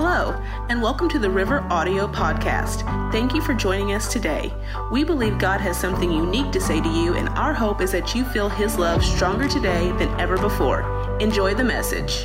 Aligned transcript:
Hello, 0.00 0.40
and 0.68 0.80
welcome 0.80 1.08
to 1.08 1.18
the 1.18 1.28
River 1.28 1.66
Audio 1.70 2.06
Podcast. 2.06 2.82
Thank 3.10 3.34
you 3.34 3.42
for 3.42 3.52
joining 3.52 3.94
us 3.94 4.12
today. 4.12 4.54
We 4.92 5.02
believe 5.02 5.40
God 5.40 5.60
has 5.60 5.76
something 5.76 6.12
unique 6.12 6.52
to 6.52 6.60
say 6.60 6.80
to 6.80 6.88
you, 6.88 7.14
and 7.14 7.28
our 7.30 7.52
hope 7.52 7.80
is 7.80 7.90
that 7.90 8.14
you 8.14 8.24
feel 8.26 8.48
His 8.48 8.78
love 8.78 9.04
stronger 9.04 9.48
today 9.48 9.90
than 9.98 10.08
ever 10.20 10.38
before. 10.38 10.82
Enjoy 11.18 11.52
the 11.52 11.64
message. 11.64 12.22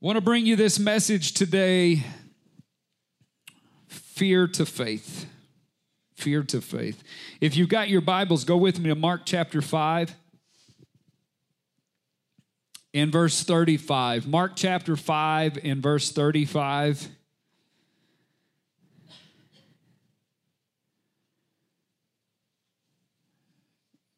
want 0.00 0.16
to 0.16 0.20
bring 0.20 0.46
you 0.46 0.54
this 0.54 0.78
message 0.78 1.34
today 1.34 2.04
fear 3.88 4.46
to 4.46 4.64
faith 4.64 5.26
fear 6.18 6.42
to 6.42 6.60
faith. 6.60 7.02
If 7.40 7.56
you've 7.56 7.68
got 7.68 7.88
your 7.88 8.00
Bibles, 8.00 8.44
go 8.44 8.56
with 8.56 8.80
me 8.80 8.88
to 8.88 8.96
Mark 8.96 9.22
chapter 9.24 9.62
5 9.62 10.14
in 12.92 13.12
verse 13.12 13.44
35. 13.44 14.26
Mark 14.26 14.52
chapter 14.56 14.96
5 14.96 15.58
in 15.58 15.80
verse 15.80 16.10
35. 16.10 17.08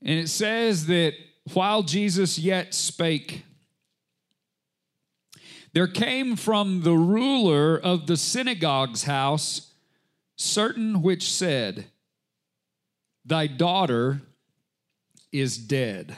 And 0.03 0.19
it 0.19 0.29
says 0.29 0.87
that 0.87 1.13
while 1.53 1.83
Jesus 1.83 2.39
yet 2.39 2.73
spake, 2.73 3.45
there 5.75 5.87
came 5.87 6.35
from 6.35 6.81
the 6.81 6.97
ruler 6.97 7.79
of 7.79 8.07
the 8.07 8.17
synagogue's 8.17 9.03
house 9.03 9.70
certain 10.41 11.03
which 11.03 11.31
said, 11.31 11.87
Thy 13.25 13.47
daughter 13.47 14.23
is 15.31 15.59
dead. 15.59 16.17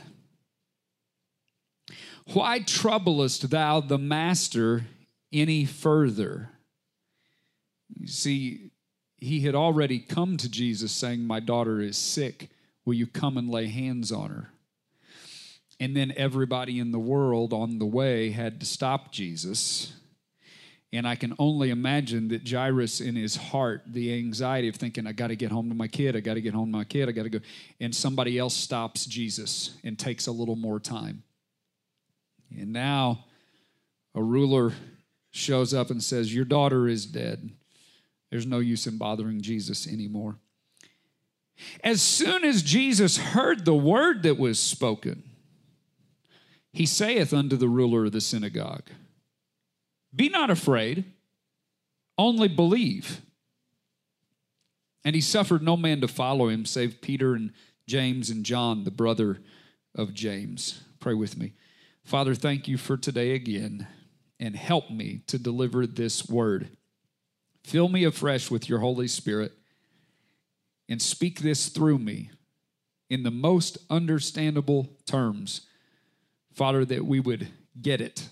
Why 2.32 2.60
troublest 2.60 3.50
thou 3.50 3.80
the 3.80 3.98
master 3.98 4.84
any 5.32 5.64
further? 5.64 6.50
You 7.98 8.06
see, 8.06 8.70
he 9.16 9.40
had 9.40 9.56
already 9.56 9.98
come 9.98 10.36
to 10.36 10.48
Jesus 10.48 10.92
saying, 10.92 11.24
My 11.24 11.40
daughter 11.40 11.80
is 11.80 11.98
sick. 11.98 12.48
Will 12.84 12.94
you 12.94 13.06
come 13.06 13.36
and 13.36 13.50
lay 13.50 13.66
hands 13.66 14.12
on 14.12 14.30
her? 14.30 14.50
And 15.80 15.96
then 15.96 16.12
everybody 16.16 16.78
in 16.78 16.92
the 16.92 16.98
world 16.98 17.52
on 17.52 17.80
the 17.80 17.86
way 17.86 18.30
had 18.30 18.60
to 18.60 18.66
stop 18.66 19.10
Jesus 19.10 19.94
and 20.92 21.08
I 21.08 21.16
can 21.16 21.34
only 21.38 21.70
imagine 21.70 22.28
that 22.28 22.46
Jairus, 22.46 23.00
in 23.00 23.16
his 23.16 23.34
heart, 23.34 23.82
the 23.86 24.14
anxiety 24.14 24.68
of 24.68 24.76
thinking, 24.76 25.06
I 25.06 25.12
got 25.12 25.28
to 25.28 25.36
get 25.36 25.50
home 25.50 25.70
to 25.70 25.74
my 25.74 25.88
kid, 25.88 26.16
I 26.16 26.20
got 26.20 26.34
to 26.34 26.42
get 26.42 26.52
home 26.52 26.70
to 26.70 26.78
my 26.78 26.84
kid, 26.84 27.08
I 27.08 27.12
got 27.12 27.22
to 27.22 27.30
go. 27.30 27.40
And 27.80 27.94
somebody 27.94 28.38
else 28.38 28.54
stops 28.54 29.06
Jesus 29.06 29.78
and 29.82 29.98
takes 29.98 30.26
a 30.26 30.32
little 30.32 30.56
more 30.56 30.78
time. 30.78 31.22
And 32.50 32.72
now 32.72 33.24
a 34.14 34.22
ruler 34.22 34.72
shows 35.30 35.72
up 35.72 35.90
and 35.90 36.02
says, 36.02 36.34
Your 36.34 36.44
daughter 36.44 36.86
is 36.86 37.06
dead. 37.06 37.50
There's 38.30 38.46
no 38.46 38.58
use 38.58 38.86
in 38.86 38.98
bothering 38.98 39.40
Jesus 39.40 39.86
anymore. 39.86 40.36
As 41.82 42.02
soon 42.02 42.44
as 42.44 42.62
Jesus 42.62 43.16
heard 43.16 43.64
the 43.64 43.74
word 43.74 44.22
that 44.24 44.38
was 44.38 44.58
spoken, 44.58 45.22
he 46.72 46.86
saith 46.86 47.32
unto 47.32 47.56
the 47.56 47.68
ruler 47.68 48.06
of 48.06 48.12
the 48.12 48.20
synagogue, 48.20 48.84
be 50.14 50.28
not 50.28 50.50
afraid, 50.50 51.04
only 52.18 52.48
believe. 52.48 53.20
And 55.04 55.14
he 55.14 55.20
suffered 55.20 55.62
no 55.62 55.76
man 55.76 56.00
to 56.00 56.08
follow 56.08 56.48
him 56.48 56.64
save 56.64 57.00
Peter 57.00 57.34
and 57.34 57.52
James 57.86 58.30
and 58.30 58.44
John, 58.44 58.84
the 58.84 58.90
brother 58.90 59.40
of 59.94 60.14
James. 60.14 60.82
Pray 61.00 61.14
with 61.14 61.36
me. 61.36 61.54
Father, 62.04 62.34
thank 62.34 62.68
you 62.68 62.76
for 62.76 62.96
today 62.96 63.34
again, 63.34 63.86
and 64.38 64.56
help 64.56 64.90
me 64.90 65.22
to 65.28 65.38
deliver 65.38 65.86
this 65.86 66.28
word. 66.28 66.76
Fill 67.64 67.88
me 67.88 68.04
afresh 68.04 68.50
with 68.50 68.68
your 68.68 68.80
Holy 68.80 69.08
Spirit 69.08 69.52
and 70.88 71.00
speak 71.00 71.40
this 71.40 71.68
through 71.68 71.98
me 71.98 72.30
in 73.08 73.22
the 73.22 73.30
most 73.30 73.78
understandable 73.88 74.96
terms, 75.06 75.62
Father, 76.52 76.84
that 76.84 77.04
we 77.04 77.20
would 77.20 77.48
get 77.80 78.00
it 78.00 78.28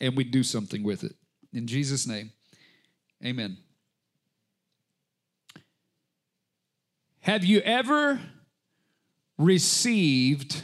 and 0.00 0.16
we 0.16 0.24
do 0.24 0.42
something 0.42 0.82
with 0.82 1.04
it. 1.04 1.14
In 1.52 1.66
Jesus' 1.66 2.06
name, 2.06 2.32
amen. 3.24 3.58
Have 7.20 7.44
you 7.44 7.60
ever 7.60 8.20
received 9.38 10.62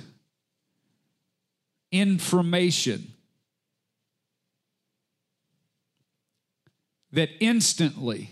information 1.91 3.15
that 7.13 7.31
instantly 7.41 8.31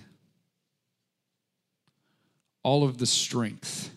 all 2.62 2.84
of 2.84 2.98
the 2.98 3.06
strength 3.06 3.90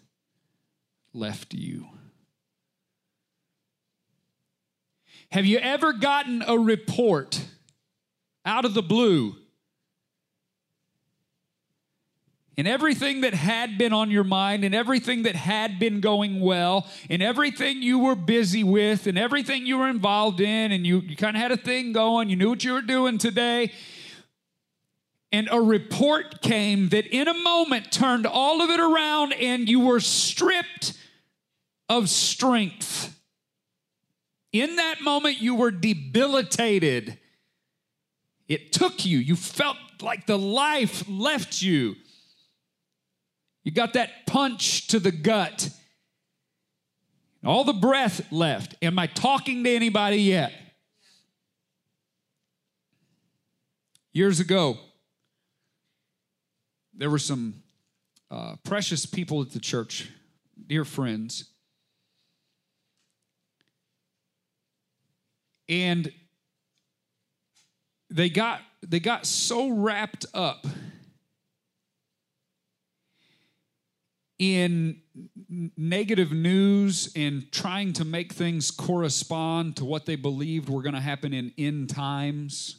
left 1.13 1.53
you? 1.53 1.87
Have 5.31 5.45
you 5.45 5.59
ever 5.59 5.93
gotten 5.93 6.43
a 6.45 6.57
report 6.57 7.41
out 8.45 8.65
of 8.65 8.73
the 8.73 8.81
blue? 8.81 9.35
And 12.57 12.67
everything 12.67 13.21
that 13.21 13.33
had 13.33 13.77
been 13.77 13.93
on 13.93 14.11
your 14.11 14.25
mind, 14.25 14.65
and 14.65 14.75
everything 14.75 15.23
that 15.23 15.35
had 15.35 15.79
been 15.79 16.01
going 16.01 16.41
well, 16.41 16.85
and 17.09 17.23
everything 17.23 17.81
you 17.81 17.99
were 17.99 18.13
busy 18.13 18.63
with, 18.63 19.07
and 19.07 19.17
everything 19.17 19.65
you 19.65 19.77
were 19.77 19.87
involved 19.87 20.41
in, 20.41 20.73
and 20.73 20.85
you, 20.85 20.99
you 20.99 21.15
kind 21.15 21.37
of 21.37 21.41
had 21.41 21.53
a 21.53 21.57
thing 21.57 21.93
going, 21.93 22.29
you 22.29 22.35
knew 22.35 22.49
what 22.49 22.63
you 22.63 22.73
were 22.73 22.81
doing 22.81 23.17
today. 23.17 23.71
And 25.31 25.47
a 25.49 25.61
report 25.61 26.41
came 26.41 26.89
that 26.89 27.07
in 27.07 27.29
a 27.29 27.33
moment 27.33 27.89
turned 27.89 28.25
all 28.25 28.61
of 28.61 28.69
it 28.69 28.81
around, 28.81 29.31
and 29.33 29.69
you 29.69 29.79
were 29.79 30.01
stripped 30.01 30.93
of 31.87 32.09
strength. 32.09 33.17
In 34.53 34.75
that 34.75 35.01
moment, 35.01 35.41
you 35.41 35.55
were 35.55 35.71
debilitated. 35.71 37.17
It 38.47 38.73
took 38.73 39.05
you. 39.05 39.17
You 39.17 39.35
felt 39.35 39.77
like 40.01 40.25
the 40.27 40.37
life 40.37 41.03
left 41.07 41.61
you. 41.61 41.95
You 43.63 43.71
got 43.71 43.93
that 43.93 44.25
punch 44.27 44.87
to 44.87 44.99
the 44.99 45.11
gut. 45.11 45.69
All 47.45 47.63
the 47.63 47.73
breath 47.73 48.31
left. 48.31 48.75
Am 48.81 48.99
I 48.99 49.07
talking 49.07 49.63
to 49.63 49.69
anybody 49.69 50.17
yet? 50.17 50.51
Years 54.13 54.39
ago, 54.39 54.77
there 56.93 57.09
were 57.09 57.19
some 57.19 57.63
uh, 58.29 58.55
precious 58.63 59.05
people 59.05 59.41
at 59.41 59.51
the 59.51 59.59
church, 59.59 60.09
dear 60.67 60.83
friends, 60.83 61.45
and 65.71 66.11
they 68.09 68.29
got 68.29 68.61
they 68.85 68.99
got 68.99 69.25
so 69.25 69.69
wrapped 69.69 70.25
up 70.33 70.67
in 74.37 74.99
negative 75.77 76.31
news 76.31 77.11
and 77.15 77.49
trying 77.51 77.93
to 77.93 78.03
make 78.03 78.33
things 78.33 78.69
correspond 78.69 79.77
to 79.77 79.85
what 79.85 80.05
they 80.05 80.15
believed 80.15 80.67
were 80.67 80.81
going 80.81 80.95
to 80.95 80.99
happen 80.99 81.33
in 81.33 81.53
end 81.57 81.89
times. 81.89 82.77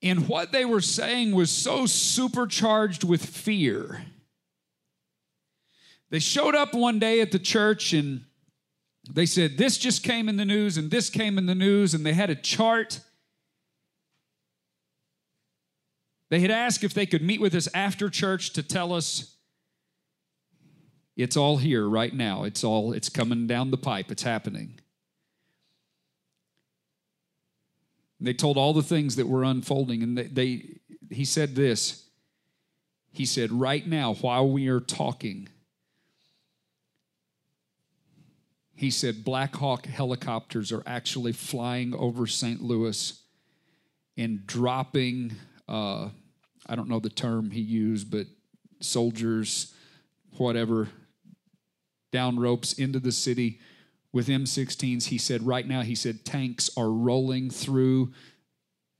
And 0.00 0.28
what 0.28 0.52
they 0.52 0.64
were 0.64 0.80
saying 0.80 1.34
was 1.34 1.50
so 1.50 1.84
supercharged 1.84 3.02
with 3.02 3.26
fear. 3.26 4.04
They 6.10 6.20
showed 6.20 6.54
up 6.54 6.72
one 6.72 7.00
day 7.00 7.20
at 7.20 7.32
the 7.32 7.40
church 7.40 7.92
and 7.92 8.24
they 9.10 9.26
said, 9.26 9.58
This 9.58 9.78
just 9.78 10.02
came 10.02 10.28
in 10.28 10.36
the 10.36 10.44
news, 10.44 10.76
and 10.76 10.90
this 10.90 11.10
came 11.10 11.38
in 11.38 11.46
the 11.46 11.54
news, 11.54 11.94
and 11.94 12.04
they 12.04 12.12
had 12.12 12.30
a 12.30 12.34
chart. 12.34 13.00
They 16.30 16.40
had 16.40 16.50
asked 16.50 16.84
if 16.84 16.92
they 16.92 17.06
could 17.06 17.22
meet 17.22 17.40
with 17.40 17.54
us 17.54 17.68
after 17.72 18.10
church 18.10 18.52
to 18.52 18.62
tell 18.62 18.92
us 18.92 19.34
it's 21.16 21.36
all 21.36 21.56
here 21.56 21.88
right 21.88 22.14
now. 22.14 22.44
It's 22.44 22.62
all 22.62 22.92
it's 22.92 23.08
coming 23.08 23.46
down 23.46 23.70
the 23.70 23.78
pipe. 23.78 24.10
It's 24.10 24.22
happening. 24.22 24.78
they 28.20 28.34
told 28.34 28.56
all 28.56 28.72
the 28.72 28.82
things 28.82 29.14
that 29.16 29.28
were 29.28 29.44
unfolding 29.44 30.02
and 30.02 30.18
they, 30.18 30.24
they 30.24 30.80
he 31.10 31.24
said 31.24 31.54
this. 31.54 32.04
He 33.10 33.24
said, 33.24 33.50
"Right 33.50 33.86
now 33.86 34.14
while 34.14 34.48
we 34.48 34.68
are 34.68 34.80
talking, 34.80 35.48
he 38.78 38.92
said 38.92 39.24
Black 39.24 39.56
Hawk 39.56 39.86
helicopters 39.86 40.70
are 40.70 40.84
actually 40.86 41.32
flying 41.32 41.92
over 41.96 42.28
St. 42.28 42.62
Louis 42.62 43.20
and 44.16 44.46
dropping, 44.46 45.32
uh, 45.68 46.10
I 46.64 46.76
don't 46.76 46.88
know 46.88 47.00
the 47.00 47.10
term 47.10 47.50
he 47.50 47.60
used, 47.60 48.08
but 48.08 48.28
soldiers, 48.78 49.74
whatever, 50.36 50.90
down 52.12 52.38
ropes 52.38 52.72
into 52.74 53.00
the 53.00 53.10
city 53.10 53.58
with 54.12 54.28
M16s. 54.28 55.06
He 55.06 55.18
said, 55.18 55.42
right 55.42 55.66
now, 55.66 55.82
he 55.82 55.96
said, 55.96 56.24
tanks 56.24 56.70
are 56.76 56.90
rolling 56.90 57.50
through 57.50 58.12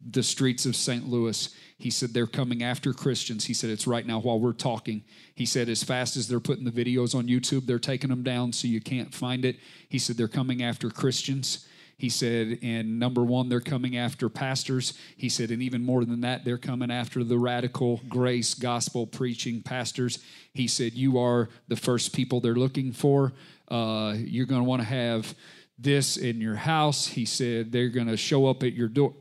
the 0.06 0.22
streets 0.22 0.66
of 0.66 0.76
St. 0.76 1.08
Louis. 1.08 1.54
He 1.76 1.90
said, 1.90 2.12
they're 2.12 2.26
coming 2.26 2.62
after 2.62 2.92
Christians. 2.92 3.44
He 3.44 3.54
said, 3.54 3.70
it's 3.70 3.86
right 3.86 4.06
now 4.06 4.20
while 4.20 4.40
we're 4.40 4.52
talking. 4.52 5.04
He 5.34 5.46
said, 5.46 5.68
as 5.68 5.82
fast 5.82 6.16
as 6.16 6.28
they're 6.28 6.40
putting 6.40 6.64
the 6.64 6.70
videos 6.70 7.14
on 7.14 7.28
YouTube, 7.28 7.66
they're 7.66 7.78
taking 7.78 8.10
them 8.10 8.22
down 8.22 8.52
so 8.52 8.68
you 8.68 8.80
can't 8.80 9.14
find 9.14 9.44
it. 9.44 9.56
He 9.88 9.98
said, 9.98 10.16
they're 10.16 10.28
coming 10.28 10.62
after 10.62 10.90
Christians. 10.90 11.66
He 11.96 12.08
said, 12.08 12.60
and 12.62 13.00
number 13.00 13.24
one, 13.24 13.48
they're 13.48 13.60
coming 13.60 13.96
after 13.96 14.28
pastors. 14.28 14.94
He 15.16 15.28
said, 15.28 15.50
and 15.50 15.60
even 15.60 15.84
more 15.84 16.04
than 16.04 16.20
that, 16.20 16.44
they're 16.44 16.58
coming 16.58 16.92
after 16.92 17.24
the 17.24 17.38
radical 17.38 18.00
grace 18.08 18.54
gospel 18.54 19.04
preaching 19.04 19.62
pastors. 19.62 20.20
He 20.54 20.68
said, 20.68 20.94
you 20.94 21.18
are 21.18 21.48
the 21.66 21.74
first 21.74 22.12
people 22.14 22.40
they're 22.40 22.54
looking 22.54 22.92
for. 22.92 23.32
Uh, 23.66 24.14
you're 24.16 24.46
going 24.46 24.62
to 24.62 24.68
want 24.68 24.80
to 24.80 24.86
have 24.88 25.34
this 25.76 26.16
in 26.16 26.40
your 26.40 26.54
house. 26.54 27.06
He 27.06 27.24
said, 27.24 27.72
they're 27.72 27.88
going 27.88 28.06
to 28.06 28.16
show 28.16 28.46
up 28.46 28.62
at 28.62 28.74
your 28.74 28.88
door. 28.88 29.14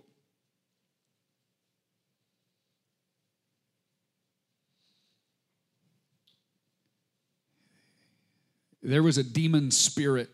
There 8.82 9.04
was 9.04 9.18
a 9.18 9.24
demon 9.24 9.72
spirit 9.72 10.30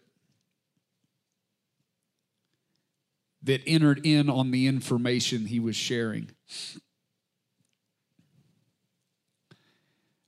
that 3.44 3.62
entered 3.68 4.06
in 4.06 4.30
on 4.30 4.52
the 4.52 4.68
information 4.68 5.46
he 5.46 5.60
was 5.60 5.76
sharing. 5.76 6.30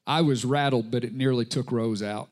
I 0.07 0.21
was 0.21 0.45
rattled, 0.45 0.91
but 0.91 1.03
it 1.03 1.13
nearly 1.13 1.45
took 1.45 1.71
Rose 1.71 2.03
out. 2.03 2.29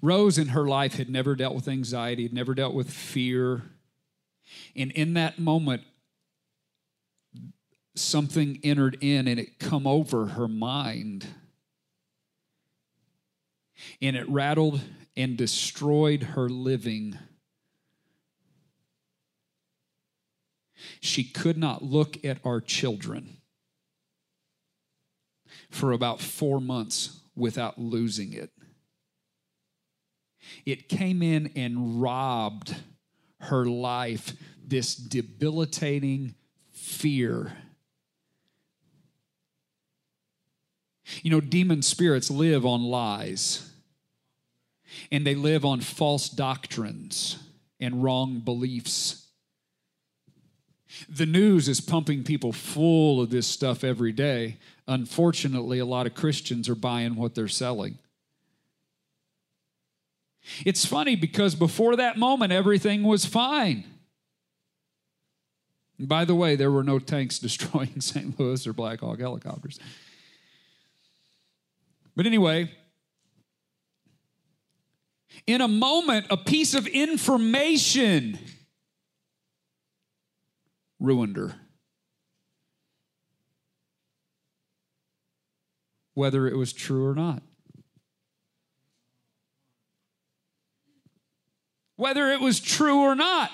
Rose 0.00 0.38
in 0.38 0.48
her 0.48 0.66
life 0.66 0.94
had 0.94 1.10
never 1.10 1.34
dealt 1.34 1.54
with 1.54 1.68
anxiety, 1.68 2.22
had 2.22 2.32
never 2.32 2.54
dealt 2.54 2.74
with 2.74 2.90
fear. 2.90 3.62
And 4.74 4.90
in 4.92 5.14
that 5.14 5.38
moment, 5.38 5.82
something 7.94 8.58
entered 8.62 8.96
in 9.00 9.28
and 9.28 9.38
it 9.38 9.58
come 9.58 9.86
over 9.86 10.26
her 10.26 10.48
mind. 10.48 11.26
And 14.00 14.16
it 14.16 14.28
rattled 14.28 14.80
and 15.16 15.36
destroyed 15.36 16.22
her 16.22 16.48
living. 16.48 17.18
She 21.00 21.24
could 21.24 21.56
not 21.56 21.82
look 21.82 22.24
at 22.24 22.38
our 22.44 22.60
children 22.60 23.38
for 25.70 25.92
about 25.92 26.20
four 26.20 26.60
months 26.60 27.20
without 27.34 27.78
losing 27.78 28.32
it. 28.32 28.50
It 30.66 30.88
came 30.88 31.22
in 31.22 31.52
and 31.56 32.00
robbed 32.00 32.74
her 33.40 33.64
life 33.64 34.34
this 34.66 34.94
debilitating 34.94 36.34
fear. 36.72 37.52
You 41.22 41.30
know, 41.30 41.40
demon 41.40 41.82
spirits 41.82 42.30
live 42.30 42.64
on 42.64 42.82
lies, 42.82 43.70
and 45.10 45.26
they 45.26 45.34
live 45.34 45.64
on 45.64 45.80
false 45.80 46.28
doctrines 46.28 47.38
and 47.80 48.02
wrong 48.02 48.40
beliefs. 48.40 49.26
The 51.08 51.26
news 51.26 51.68
is 51.68 51.80
pumping 51.80 52.24
people 52.24 52.52
full 52.52 53.20
of 53.20 53.30
this 53.30 53.46
stuff 53.46 53.82
every 53.84 54.12
day. 54.12 54.58
Unfortunately, 54.86 55.78
a 55.78 55.84
lot 55.84 56.06
of 56.06 56.14
Christians 56.14 56.68
are 56.68 56.74
buying 56.74 57.16
what 57.16 57.34
they're 57.34 57.48
selling. 57.48 57.98
It's 60.64 60.84
funny 60.84 61.16
because 61.16 61.54
before 61.54 61.96
that 61.96 62.18
moment, 62.18 62.52
everything 62.52 63.02
was 63.02 63.24
fine. 63.24 63.84
And 65.98 66.08
by 66.08 66.24
the 66.24 66.34
way, 66.34 66.56
there 66.56 66.70
were 66.70 66.84
no 66.84 66.98
tanks 66.98 67.38
destroying 67.40 68.00
St. 68.00 68.38
Louis 68.38 68.66
or 68.66 68.72
Black 68.72 69.00
Hawk 69.00 69.20
helicopters. 69.20 69.78
But 72.16 72.26
anyway, 72.26 72.70
in 75.46 75.60
a 75.60 75.68
moment, 75.68 76.26
a 76.30 76.36
piece 76.36 76.74
of 76.74 76.86
information 76.86 78.38
ruined 80.98 81.36
her. 81.36 81.54
Whether 86.14 86.46
it 86.46 86.56
was 86.56 86.72
true 86.72 87.04
or 87.04 87.14
not. 87.14 87.42
Whether 91.96 92.30
it 92.30 92.40
was 92.40 92.60
true 92.60 93.00
or 93.00 93.14
not. 93.14 93.50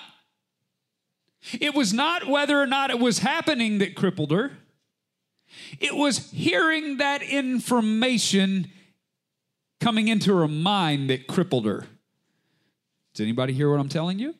It 1.58 1.74
was 1.74 1.92
not 1.92 2.26
whether 2.26 2.60
or 2.60 2.66
not 2.66 2.90
it 2.90 2.98
was 2.98 3.20
happening 3.20 3.78
that 3.78 3.94
crippled 3.94 4.30
her. 4.30 4.52
It 5.80 5.96
was 5.96 6.30
hearing 6.30 6.98
that 6.98 7.22
information 7.22 8.70
coming 9.80 10.08
into 10.08 10.36
her 10.36 10.46
mind 10.46 11.10
that 11.10 11.26
crippled 11.26 11.66
her. 11.66 11.86
Does 13.14 13.22
anybody 13.22 13.52
hear 13.52 13.70
what 13.70 13.80
I'm 13.80 13.88
telling 13.88 14.18
you? 14.18 14.34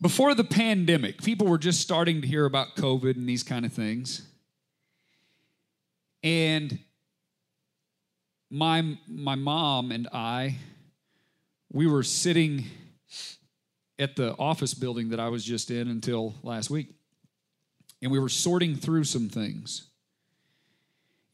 Before 0.00 0.34
the 0.34 0.44
pandemic, 0.44 1.22
people 1.22 1.46
were 1.46 1.58
just 1.58 1.80
starting 1.80 2.20
to 2.20 2.26
hear 2.26 2.44
about 2.44 2.76
COVID 2.76 3.16
and 3.16 3.28
these 3.28 3.42
kind 3.42 3.64
of 3.64 3.72
things. 3.72 4.22
And 6.22 6.78
my 8.50 8.98
my 9.08 9.34
mom 9.34 9.90
and 9.90 10.06
I 10.12 10.56
we 11.72 11.86
were 11.86 12.02
sitting 12.02 12.64
at 13.98 14.16
the 14.16 14.34
office 14.38 14.74
building 14.74 15.10
that 15.10 15.20
I 15.20 15.28
was 15.28 15.44
just 15.44 15.70
in 15.70 15.88
until 15.88 16.34
last 16.42 16.70
week. 16.70 16.95
And 18.06 18.12
we 18.12 18.20
were 18.20 18.28
sorting 18.28 18.76
through 18.76 19.02
some 19.02 19.28
things. 19.28 19.88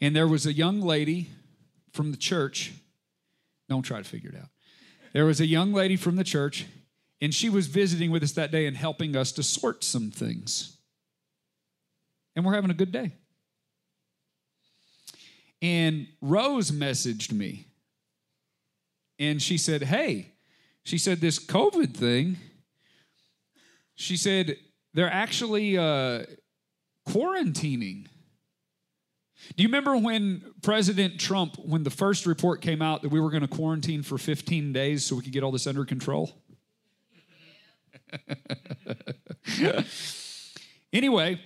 And 0.01 0.17
there 0.17 0.27
was 0.27 0.47
a 0.47 0.55
young 0.55 0.81
lady 0.81 1.29
from 1.93 2.13
the 2.13 2.17
church. 2.17 2.73
Don't 3.69 3.83
try 3.83 3.99
to 3.99 4.09
figure 4.09 4.31
it 4.31 4.37
out. 4.37 4.49
There 5.13 5.27
was 5.27 5.39
a 5.39 5.45
young 5.45 5.75
lady 5.75 5.97
from 5.97 6.17
the 6.17 6.25
church 6.25 6.65
and 7.21 7.35
she 7.35 7.51
was 7.51 7.67
visiting 7.67 8.11
with 8.11 8.23
us 8.23 8.33
that 8.33 8.53
day 8.53 8.65
and 8.65 8.75
helping 8.75 9.17
us 9.17 9.33
to 9.33 9.43
sort 9.43 9.85
some 9.85 10.11
things. 10.11 10.79
And 12.35 12.43
we're 12.43 12.55
having 12.55 12.71
a 12.71 12.75
good 12.75 12.91
day. 12.91 13.13
And 15.61 16.07
Rose 16.23 16.71
messaged 16.71 17.33
me. 17.33 17.67
And 19.19 19.43
she 19.43 19.59
said, 19.59 19.83
Hey, 19.83 20.33
she 20.85 20.97
said, 20.97 21.21
this 21.21 21.39
COVID 21.39 21.95
thing, 21.95 22.39
she 23.95 24.17
said, 24.17 24.57
they're 24.95 25.13
actually 25.13 25.77
uh, 25.77 26.23
quarantining. 27.09 28.07
Do 29.57 29.63
you 29.63 29.69
remember 29.69 29.97
when 29.97 30.45
President 30.63 31.19
Trump, 31.19 31.57
when 31.57 31.83
the 31.83 31.91
first 31.91 32.27
report 32.27 32.61
came 32.61 32.81
out 32.81 33.03
that 33.03 33.09
we 33.09 33.21
were 33.21 33.31
going 33.31 33.43
to 33.43 33.49
quarantine 33.49 34.03
for 34.03 34.17
15 34.19 34.73
days 34.73 35.05
so 35.05 35.17
we 35.17 35.23
could 35.23 35.33
get 35.33 35.43
all 35.43 35.51
this 35.51 35.67
under 35.67 35.85
control? 35.85 36.33
anyway, 40.93 41.41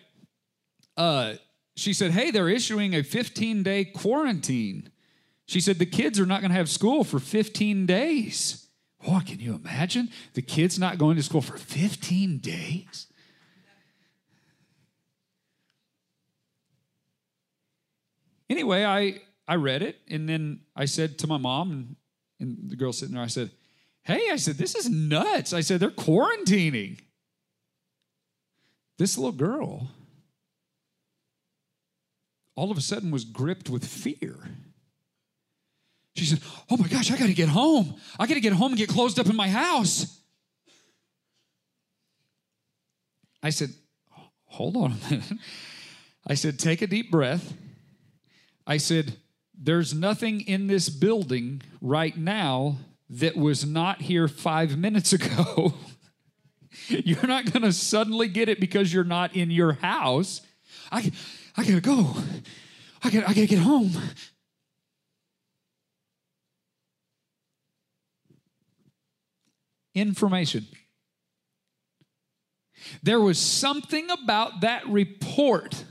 uh, 0.96 1.34
she 1.74 1.92
said, 1.92 2.10
Hey, 2.10 2.30
they're 2.30 2.48
issuing 2.48 2.94
a 2.94 3.02
15 3.02 3.62
day 3.62 3.84
quarantine. 3.84 4.90
She 5.46 5.60
said, 5.60 5.78
The 5.78 5.86
kids 5.86 6.18
are 6.20 6.26
not 6.26 6.40
going 6.40 6.50
to 6.50 6.56
have 6.56 6.68
school 6.68 7.04
for 7.04 7.18
15 7.18 7.86
days. 7.86 8.66
Boy, 9.04 9.20
can 9.20 9.38
you 9.40 9.54
imagine? 9.54 10.10
The 10.34 10.42
kids 10.42 10.78
not 10.78 10.98
going 10.98 11.16
to 11.16 11.22
school 11.22 11.42
for 11.42 11.56
15 11.56 12.38
days? 12.38 13.06
Anyway, 18.48 18.84
I, 18.84 19.20
I 19.48 19.56
read 19.56 19.82
it 19.82 19.98
and 20.08 20.28
then 20.28 20.60
I 20.74 20.84
said 20.84 21.18
to 21.18 21.26
my 21.26 21.36
mom 21.36 21.70
and, 21.70 21.96
and 22.38 22.70
the 22.70 22.76
girl 22.76 22.92
sitting 22.92 23.14
there, 23.14 23.24
I 23.24 23.28
said, 23.28 23.50
Hey, 24.02 24.28
I 24.30 24.36
said, 24.36 24.56
this 24.56 24.76
is 24.76 24.88
nuts. 24.88 25.52
I 25.52 25.60
said, 25.60 25.80
they're 25.80 25.90
quarantining. 25.90 27.00
This 28.98 29.18
little 29.18 29.32
girl 29.32 29.88
all 32.56 32.70
of 32.70 32.78
a 32.78 32.80
sudden 32.80 33.10
was 33.10 33.24
gripped 33.24 33.68
with 33.68 33.84
fear. 33.84 34.36
She 36.16 36.24
said, 36.24 36.40
Oh 36.70 36.78
my 36.78 36.88
gosh, 36.88 37.12
I 37.12 37.18
got 37.18 37.26
to 37.26 37.34
get 37.34 37.50
home. 37.50 37.94
I 38.18 38.26
got 38.26 38.34
to 38.34 38.40
get 38.40 38.54
home 38.54 38.72
and 38.72 38.78
get 38.78 38.88
closed 38.88 39.18
up 39.18 39.26
in 39.26 39.36
my 39.36 39.48
house. 39.48 40.18
I 43.42 43.50
said, 43.50 43.70
Hold 44.46 44.76
on 44.76 44.92
a 44.92 45.10
minute. 45.10 45.32
I 46.26 46.34
said, 46.34 46.58
Take 46.58 46.80
a 46.80 46.86
deep 46.86 47.10
breath. 47.10 47.52
I 48.66 48.76
said, 48.78 49.16
There's 49.56 49.94
nothing 49.94 50.40
in 50.40 50.66
this 50.66 50.88
building 50.88 51.62
right 51.80 52.16
now 52.16 52.78
that 53.08 53.36
was 53.36 53.64
not 53.64 54.02
here 54.02 54.28
five 54.28 54.76
minutes 54.76 55.12
ago. 55.12 55.74
You're 56.88 57.26
not 57.26 57.52
going 57.52 57.62
to 57.62 57.72
suddenly 57.72 58.28
get 58.28 58.48
it 58.48 58.60
because 58.60 58.92
you're 58.92 59.02
not 59.02 59.34
in 59.34 59.50
your 59.50 59.72
house. 59.72 60.42
I, 60.92 61.10
I 61.56 61.64
got 61.64 61.74
to 61.74 61.80
go. 61.80 62.14
I 63.02 63.10
got 63.10 63.28
I 63.28 63.32
to 63.32 63.46
get 63.46 63.58
home. 63.58 63.92
Information. 69.94 70.66
There 73.02 73.20
was 73.20 73.38
something 73.38 74.10
about 74.10 74.60
that 74.60 74.86
report. 74.86 75.84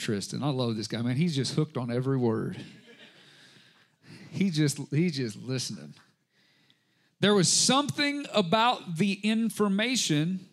Tristan, 0.00 0.42
I 0.42 0.48
love 0.48 0.76
this 0.76 0.88
guy, 0.88 1.02
man. 1.02 1.16
He's 1.16 1.36
just 1.36 1.54
hooked 1.54 1.76
on 1.76 1.92
every 1.92 2.16
word. 2.16 2.56
He 4.30 4.48
just 4.48 4.78
he's 4.90 5.16
just 5.16 5.36
listening. 5.36 5.94
There 7.20 7.34
was 7.34 7.52
something 7.52 8.24
about 8.32 8.96
the 8.96 9.12
information 9.22 10.46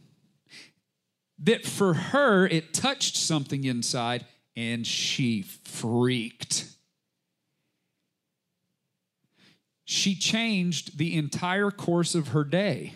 that 1.39 1.65
for 1.65 1.93
her 1.93 2.45
it 2.45 2.73
touched 2.73 3.15
something 3.15 3.63
inside 3.63 4.25
and 4.57 4.85
she 4.85 5.43
freaked. 5.43 6.65
She 9.85 10.13
changed 10.15 10.97
the 10.97 11.15
entire 11.15 11.71
course 11.71 12.15
of 12.15 12.29
her 12.29 12.43
day. 12.43 12.95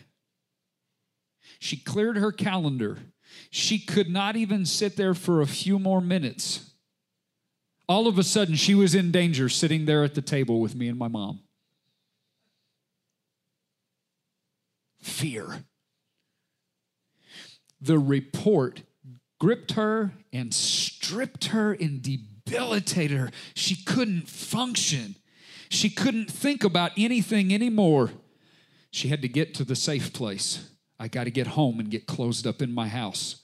She 1.59 1.77
cleared 1.77 2.17
her 2.17 2.33
calendar. 2.33 2.97
She 3.51 3.79
could 3.79 4.09
not 4.09 4.37
even 4.37 4.65
sit 4.65 4.95
there 4.95 5.13
for 5.13 5.41
a 5.41 5.45
few 5.45 5.77
more 5.77 5.99
minutes. 5.99 6.71
All 7.87 8.07
of 8.07 8.17
a 8.17 8.23
sudden, 8.23 8.55
she 8.55 8.73
was 8.73 8.95
in 8.95 9.11
danger 9.11 9.49
sitting 9.49 9.85
there 9.85 10.05
at 10.05 10.15
the 10.15 10.21
table 10.21 10.61
with 10.61 10.73
me 10.73 10.87
and 10.87 10.97
my 10.97 11.09
mom. 11.09 11.41
Fear. 15.01 15.65
The 17.81 17.99
report 17.99 18.83
gripped 19.37 19.73
her 19.73 20.13
and 20.31 20.53
stripped 20.53 21.45
her 21.45 21.73
and 21.73 22.01
debilitated 22.01 23.17
her. 23.17 23.31
She 23.53 23.75
couldn't 23.83 24.29
function. 24.29 25.15
She 25.67 25.89
couldn't 25.89 26.31
think 26.31 26.63
about 26.63 26.91
anything 26.95 27.53
anymore. 27.53 28.11
She 28.91 29.09
had 29.09 29.21
to 29.23 29.27
get 29.27 29.53
to 29.55 29.65
the 29.65 29.75
safe 29.75 30.13
place. 30.13 30.69
I 31.01 31.07
got 31.07 31.23
to 31.23 31.31
get 31.31 31.47
home 31.47 31.79
and 31.79 31.89
get 31.89 32.05
closed 32.05 32.45
up 32.45 32.61
in 32.61 32.71
my 32.71 32.87
house. 32.87 33.41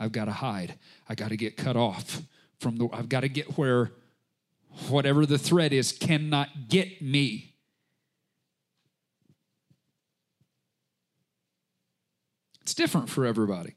I've 0.00 0.10
got 0.10 0.24
to 0.24 0.32
hide. 0.32 0.74
I 1.08 1.14
got 1.14 1.28
to 1.28 1.36
get 1.36 1.56
cut 1.56 1.76
off 1.76 2.22
from 2.58 2.74
the, 2.74 2.88
I've 2.92 3.08
got 3.08 3.20
to 3.20 3.28
get 3.28 3.56
where 3.56 3.92
whatever 4.88 5.24
the 5.24 5.38
threat 5.38 5.72
is 5.72 5.92
cannot 5.92 6.48
get 6.68 7.00
me. 7.00 7.54
It's 12.62 12.74
different 12.74 13.08
for 13.08 13.24
everybody. 13.24 13.76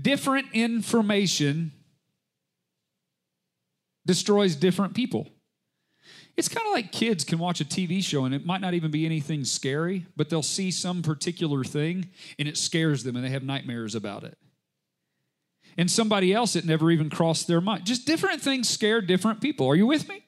Different 0.00 0.46
information 0.54 1.72
destroys 4.06 4.56
different 4.56 4.94
people. 4.94 5.28
It's 6.36 6.48
kind 6.48 6.66
of 6.66 6.72
like 6.72 6.90
kids 6.90 7.24
can 7.24 7.38
watch 7.38 7.60
a 7.60 7.64
TV 7.64 8.02
show 8.02 8.24
and 8.24 8.34
it 8.34 8.44
might 8.44 8.60
not 8.60 8.74
even 8.74 8.90
be 8.90 9.06
anything 9.06 9.44
scary, 9.44 10.06
but 10.16 10.30
they'll 10.30 10.42
see 10.42 10.70
some 10.70 11.02
particular 11.02 11.62
thing 11.62 12.10
and 12.38 12.48
it 12.48 12.56
scares 12.56 13.04
them 13.04 13.14
and 13.14 13.24
they 13.24 13.30
have 13.30 13.44
nightmares 13.44 13.94
about 13.94 14.24
it. 14.24 14.36
And 15.76 15.90
somebody 15.90 16.32
else, 16.32 16.56
it 16.56 16.64
never 16.64 16.90
even 16.90 17.10
crossed 17.10 17.46
their 17.46 17.60
mind. 17.60 17.84
Just 17.84 18.06
different 18.06 18.40
things 18.40 18.68
scare 18.68 19.00
different 19.00 19.40
people. 19.40 19.66
Are 19.68 19.76
you 19.76 19.86
with 19.86 20.08
me? 20.08 20.24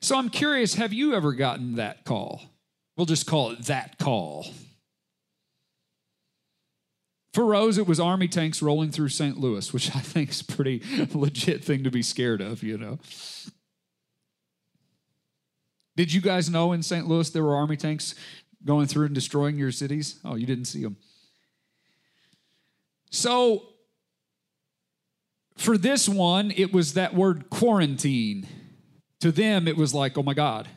So 0.00 0.16
I'm 0.16 0.30
curious 0.30 0.74
have 0.74 0.92
you 0.92 1.14
ever 1.14 1.32
gotten 1.32 1.76
that 1.76 2.04
call? 2.04 2.42
We'll 2.96 3.06
just 3.06 3.26
call 3.26 3.50
it 3.52 3.64
that 3.66 3.98
call. 3.98 4.46
For 7.32 7.44
Rose, 7.44 7.78
it 7.78 7.86
was 7.86 8.00
army 8.00 8.26
tanks 8.26 8.60
rolling 8.60 8.90
through 8.90 9.10
St. 9.10 9.38
Louis, 9.38 9.72
which 9.72 9.94
I 9.94 10.00
think 10.00 10.30
is 10.30 10.40
a 10.40 10.44
pretty 10.44 10.82
legit 11.14 11.64
thing 11.64 11.84
to 11.84 11.90
be 11.90 12.02
scared 12.02 12.40
of, 12.40 12.62
you 12.62 12.76
know. 12.76 12.98
Did 15.96 16.12
you 16.12 16.20
guys 16.20 16.50
know 16.50 16.72
in 16.72 16.82
St. 16.82 17.06
Louis 17.06 17.30
there 17.30 17.44
were 17.44 17.54
army 17.54 17.76
tanks 17.76 18.14
going 18.64 18.86
through 18.86 19.06
and 19.06 19.14
destroying 19.14 19.58
your 19.58 19.72
cities? 19.72 20.18
Oh, 20.24 20.34
you 20.34 20.46
didn't 20.46 20.64
see 20.64 20.82
them. 20.82 20.96
So, 23.10 23.64
for 25.56 25.76
this 25.76 26.08
one, 26.08 26.52
it 26.56 26.72
was 26.72 26.94
that 26.94 27.14
word 27.14 27.50
quarantine. 27.50 28.46
To 29.20 29.30
them, 29.30 29.68
it 29.68 29.76
was 29.76 29.92
like, 29.92 30.16
oh 30.16 30.22
my 30.22 30.34
God. 30.34 30.68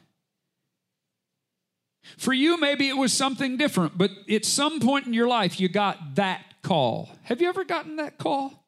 For 2.17 2.33
you, 2.33 2.59
maybe 2.59 2.89
it 2.89 2.97
was 2.97 3.13
something 3.13 3.57
different, 3.57 3.97
but 3.97 4.11
at 4.29 4.45
some 4.45 4.79
point 4.79 5.07
in 5.07 5.13
your 5.13 5.27
life, 5.27 5.59
you 5.59 5.69
got 5.69 6.15
that 6.15 6.43
call. 6.61 7.09
Have 7.23 7.41
you 7.41 7.49
ever 7.49 7.63
gotten 7.63 7.95
that 7.95 8.17
call? 8.17 8.65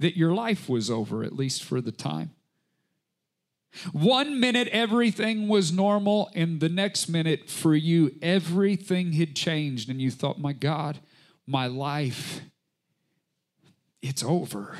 That 0.00 0.16
your 0.16 0.32
life 0.32 0.68
was 0.68 0.90
over, 0.90 1.22
at 1.22 1.36
least 1.36 1.62
for 1.62 1.80
the 1.80 1.92
time. 1.92 2.30
One 3.92 4.38
minute 4.38 4.68
everything 4.68 5.48
was 5.48 5.72
normal, 5.72 6.30
and 6.34 6.60
the 6.60 6.68
next 6.68 7.08
minute 7.08 7.48
for 7.48 7.74
you 7.74 8.14
everything 8.20 9.12
had 9.12 9.34
changed, 9.34 9.88
and 9.88 10.00
you 10.00 10.10
thought, 10.10 10.38
my 10.38 10.52
God, 10.52 10.98
my 11.46 11.66
life, 11.66 12.42
it's 14.02 14.22
over. 14.22 14.76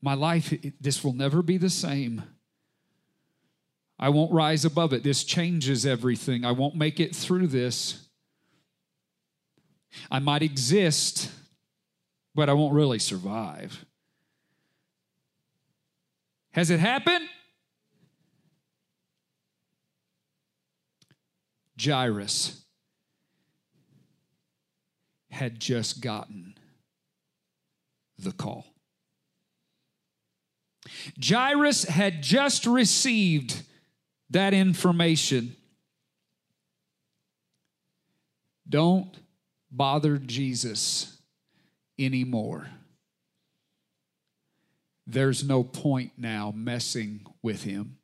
My 0.00 0.14
life, 0.14 0.54
this 0.80 1.02
will 1.02 1.12
never 1.12 1.42
be 1.42 1.56
the 1.56 1.68
same. 1.70 2.22
I 3.98 4.10
won't 4.10 4.32
rise 4.32 4.64
above 4.64 4.92
it. 4.92 5.02
This 5.02 5.24
changes 5.24 5.84
everything. 5.84 6.44
I 6.44 6.52
won't 6.52 6.76
make 6.76 7.00
it 7.00 7.16
through 7.16 7.48
this. 7.48 8.06
I 10.10 10.18
might 10.20 10.42
exist, 10.42 11.30
but 12.34 12.48
I 12.48 12.52
won't 12.52 12.74
really 12.74 12.98
survive. 12.98 13.84
Has 16.52 16.70
it 16.70 16.80
happened? 16.80 17.28
Jairus 21.80 22.64
had 25.30 25.60
just 25.60 26.00
gotten 26.00 26.54
the 28.18 28.32
call. 28.32 28.66
Jairus 31.22 31.84
had 31.84 32.22
just 32.22 32.66
received 32.66 33.62
that 34.30 34.54
information. 34.54 35.56
Don't 38.68 39.16
bother 39.70 40.18
Jesus 40.18 41.18
anymore. 41.98 42.68
There's 45.06 45.42
no 45.42 45.64
point 45.64 46.12
now 46.18 46.52
messing 46.54 47.24
with 47.42 47.64
him. 47.64 47.96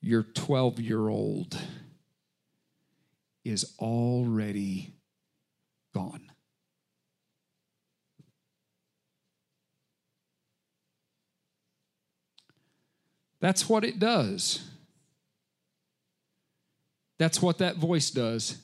Your 0.00 0.22
12 0.22 0.80
year 0.80 1.08
old 1.08 1.58
is 3.44 3.74
already 3.80 4.94
gone. 5.92 6.29
That's 13.40 13.68
what 13.68 13.84
it 13.84 13.98
does. 13.98 14.62
That's 17.18 17.42
what 17.42 17.58
that 17.58 17.76
voice 17.76 18.10
does. 18.10 18.58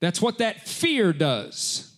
That's 0.00 0.20
what 0.20 0.38
that 0.38 0.66
fear 0.66 1.12
does. 1.12 1.92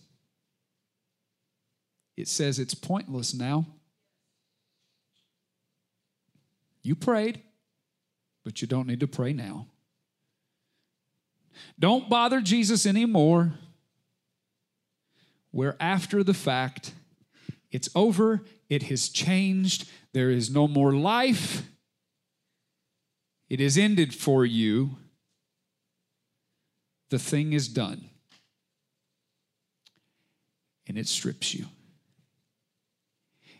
It 2.15 2.27
says 2.27 2.59
it's 2.59 2.73
pointless 2.73 3.33
now. 3.33 3.65
You 6.81 6.95
prayed, 6.95 7.41
but 8.43 8.61
you 8.61 8.67
don't 8.67 8.87
need 8.87 9.01
to 9.01 9.07
pray 9.07 9.33
now. 9.33 9.67
Don't 11.77 12.09
bother 12.09 12.41
Jesus 12.41 12.85
anymore. 12.85 13.53
We're 15.51 15.75
after 15.79 16.23
the 16.23 16.33
fact. 16.33 16.93
It's 17.71 17.89
over. 17.95 18.43
It 18.69 18.83
has 18.83 19.09
changed. 19.09 19.89
There 20.13 20.29
is 20.29 20.49
no 20.49 20.67
more 20.67 20.93
life. 20.93 21.63
It 23.49 23.59
is 23.61 23.77
ended 23.77 24.13
for 24.13 24.45
you 24.45 24.97
the 27.09 27.19
thing 27.19 27.53
is 27.53 27.67
done. 27.67 28.09
And 30.87 30.97
it 30.97 31.07
strips 31.07 31.53
you. 31.53 31.65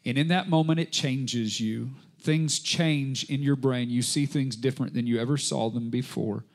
And 0.06 0.18
in 0.18 0.30
that 0.30 0.50
moment, 0.50 0.80
it 0.80 0.92
changes 0.92 1.60
you. 1.60 1.92
Things 2.22 2.60
change 2.60 3.24
in 3.26 3.42
your 3.42 3.56
brain. 3.56 3.90
You 3.90 4.02
see 4.02 4.26
things 4.26 4.56
different 4.56 4.94
than 4.94 5.08
you 5.08 5.20
ever 5.20 5.38
saw 5.38 5.70
them 5.70 5.90
before. 5.90 6.46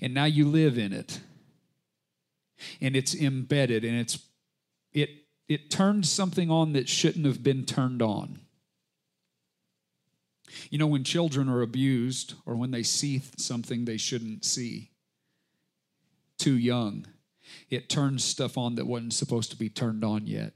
And 0.00 0.14
now 0.14 0.24
you 0.24 0.46
live 0.48 0.78
in 0.78 0.92
it. 0.92 1.20
And 2.80 2.96
it's 2.96 3.14
embedded 3.14 3.84
and 3.84 3.98
it's 3.98 4.18
it 4.92 5.10
it 5.48 5.70
turns 5.70 6.10
something 6.10 6.50
on 6.50 6.72
that 6.72 6.88
shouldn't 6.88 7.26
have 7.26 7.42
been 7.42 7.64
turned 7.64 8.02
on. 8.02 8.40
You 10.70 10.78
know, 10.78 10.86
when 10.86 11.04
children 11.04 11.48
are 11.48 11.62
abused 11.62 12.34
or 12.44 12.56
when 12.56 12.70
they 12.70 12.82
see 12.82 13.22
something 13.36 13.84
they 13.84 13.96
shouldn't 13.96 14.44
see, 14.44 14.90
too 16.38 16.56
young, 16.56 17.06
it 17.70 17.88
turns 17.88 18.24
stuff 18.24 18.58
on 18.58 18.74
that 18.76 18.86
wasn't 18.86 19.12
supposed 19.12 19.50
to 19.50 19.56
be 19.56 19.68
turned 19.68 20.04
on 20.04 20.26
yet. 20.26 20.52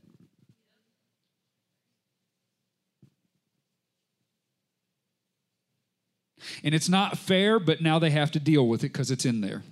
And 6.64 6.74
it's 6.74 6.88
not 6.88 7.18
fair, 7.18 7.58
but 7.58 7.80
now 7.80 7.98
they 7.98 8.10
have 8.10 8.30
to 8.32 8.40
deal 8.40 8.66
with 8.66 8.80
it 8.82 8.92
because 8.92 9.10
it's 9.10 9.24
in 9.24 9.40
there. 9.40 9.62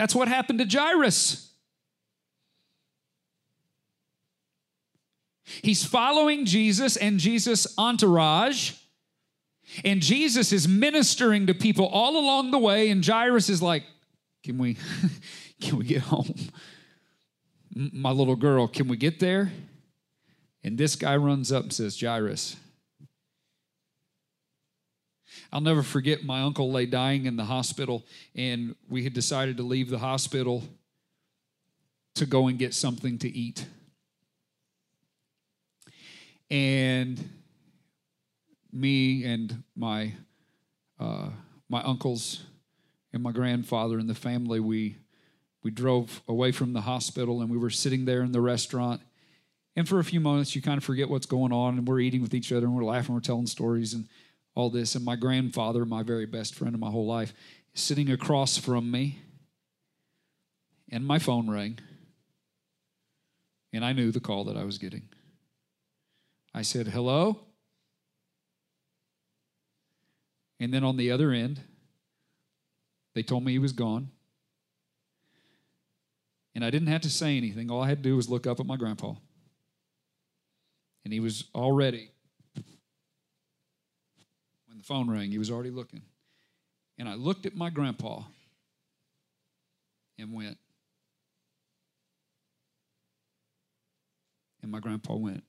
That's 0.00 0.14
what 0.14 0.28
happened 0.28 0.60
to 0.60 0.64
Jairus. 0.64 1.52
He's 5.44 5.84
following 5.84 6.46
Jesus 6.46 6.96
and 6.96 7.20
Jesus' 7.20 7.66
entourage. 7.76 8.72
And 9.84 10.00
Jesus 10.00 10.54
is 10.54 10.66
ministering 10.66 11.48
to 11.48 11.52
people 11.52 11.84
all 11.84 12.16
along 12.16 12.50
the 12.50 12.58
way, 12.58 12.88
and 12.88 13.04
Jairus 13.04 13.50
is 13.50 13.60
like, 13.60 13.82
Can 14.42 14.56
we 14.56 14.78
can 15.60 15.76
we 15.76 15.84
get 15.84 16.00
home? 16.00 16.34
My 17.74 18.10
little 18.10 18.36
girl, 18.36 18.68
can 18.68 18.88
we 18.88 18.96
get 18.96 19.20
there? 19.20 19.52
And 20.64 20.78
this 20.78 20.96
guy 20.96 21.14
runs 21.16 21.52
up 21.52 21.64
and 21.64 21.72
says, 21.74 22.00
Jairus. 22.00 22.56
I'll 25.52 25.60
never 25.60 25.82
forget 25.82 26.24
my 26.24 26.42
uncle 26.42 26.70
lay 26.70 26.86
dying 26.86 27.26
in 27.26 27.36
the 27.36 27.44
hospital, 27.44 28.04
and 28.34 28.74
we 28.88 29.04
had 29.04 29.14
decided 29.14 29.56
to 29.58 29.62
leave 29.62 29.90
the 29.90 29.98
hospital 29.98 30.64
to 32.14 32.26
go 32.26 32.48
and 32.48 32.58
get 32.58 32.74
something 32.74 33.18
to 33.18 33.28
eat. 33.28 33.66
And 36.50 37.30
me 38.72 39.24
and 39.24 39.62
my 39.76 40.12
uh, 40.98 41.30
my 41.68 41.82
uncles 41.82 42.44
and 43.12 43.22
my 43.22 43.32
grandfather 43.32 43.98
and 43.98 44.08
the 44.08 44.14
family 44.14 44.60
we 44.60 44.96
we 45.62 45.70
drove 45.70 46.22
away 46.28 46.52
from 46.52 46.72
the 46.72 46.82
hospital 46.82 47.40
and 47.40 47.50
we 47.50 47.58
were 47.58 47.70
sitting 47.70 48.04
there 48.04 48.22
in 48.22 48.32
the 48.32 48.40
restaurant 48.40 49.00
and 49.76 49.88
for 49.88 49.98
a 49.98 50.04
few 50.04 50.20
moments 50.20 50.54
you 50.54 50.62
kind 50.62 50.78
of 50.78 50.84
forget 50.84 51.08
what's 51.08 51.26
going 51.26 51.52
on 51.52 51.78
and 51.78 51.88
we're 51.88 52.00
eating 52.00 52.22
with 52.22 52.34
each 52.34 52.52
other 52.52 52.66
and 52.66 52.74
we're 52.74 52.84
laughing 52.84 53.14
we're 53.14 53.20
telling 53.20 53.46
stories 53.46 53.94
and 53.94 54.06
all 54.54 54.70
this 54.70 54.94
and 54.94 55.04
my 55.04 55.16
grandfather 55.16 55.84
my 55.84 56.02
very 56.02 56.26
best 56.26 56.54
friend 56.54 56.74
of 56.74 56.80
my 56.80 56.90
whole 56.90 57.06
life 57.06 57.32
is 57.74 57.80
sitting 57.80 58.10
across 58.10 58.56
from 58.56 58.90
me 58.90 59.20
and 60.90 61.06
my 61.06 61.18
phone 61.18 61.48
rang 61.50 61.78
and 63.72 63.84
i 63.84 63.92
knew 63.92 64.10
the 64.10 64.20
call 64.20 64.44
that 64.44 64.56
i 64.56 64.64
was 64.64 64.78
getting 64.78 65.02
i 66.54 66.62
said 66.62 66.88
hello 66.88 67.40
And 70.60 70.74
then 70.74 70.84
on 70.84 70.98
the 70.98 71.10
other 71.10 71.32
end, 71.32 71.62
they 73.14 73.22
told 73.22 73.44
me 73.44 73.52
he 73.52 73.58
was 73.58 73.72
gone. 73.72 74.10
And 76.54 76.64
I 76.64 76.70
didn't 76.70 76.88
have 76.88 77.00
to 77.00 77.10
say 77.10 77.36
anything. 77.36 77.70
All 77.70 77.82
I 77.82 77.88
had 77.88 78.02
to 78.02 78.08
do 78.08 78.16
was 78.16 78.28
look 78.28 78.46
up 78.46 78.60
at 78.60 78.66
my 78.66 78.76
grandpa. 78.76 79.14
And 81.04 81.14
he 81.14 81.18
was 81.20 81.44
already, 81.54 82.10
the 84.80 84.86
phone 84.86 85.10
rang, 85.10 85.30
he 85.30 85.38
was 85.38 85.50
already 85.50 85.70
looking. 85.70 86.02
And 86.98 87.08
I 87.08 87.14
looked 87.14 87.46
at 87.46 87.54
my 87.54 87.70
grandpa 87.70 88.22
and 90.18 90.32
went. 90.32 90.58
And 94.62 94.70
my 94.70 94.80
grandpa 94.80 95.14
went. 95.14 95.44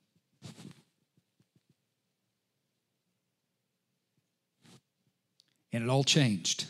and 5.73 5.83
it 5.83 5.89
all 5.89 6.03
changed. 6.03 6.65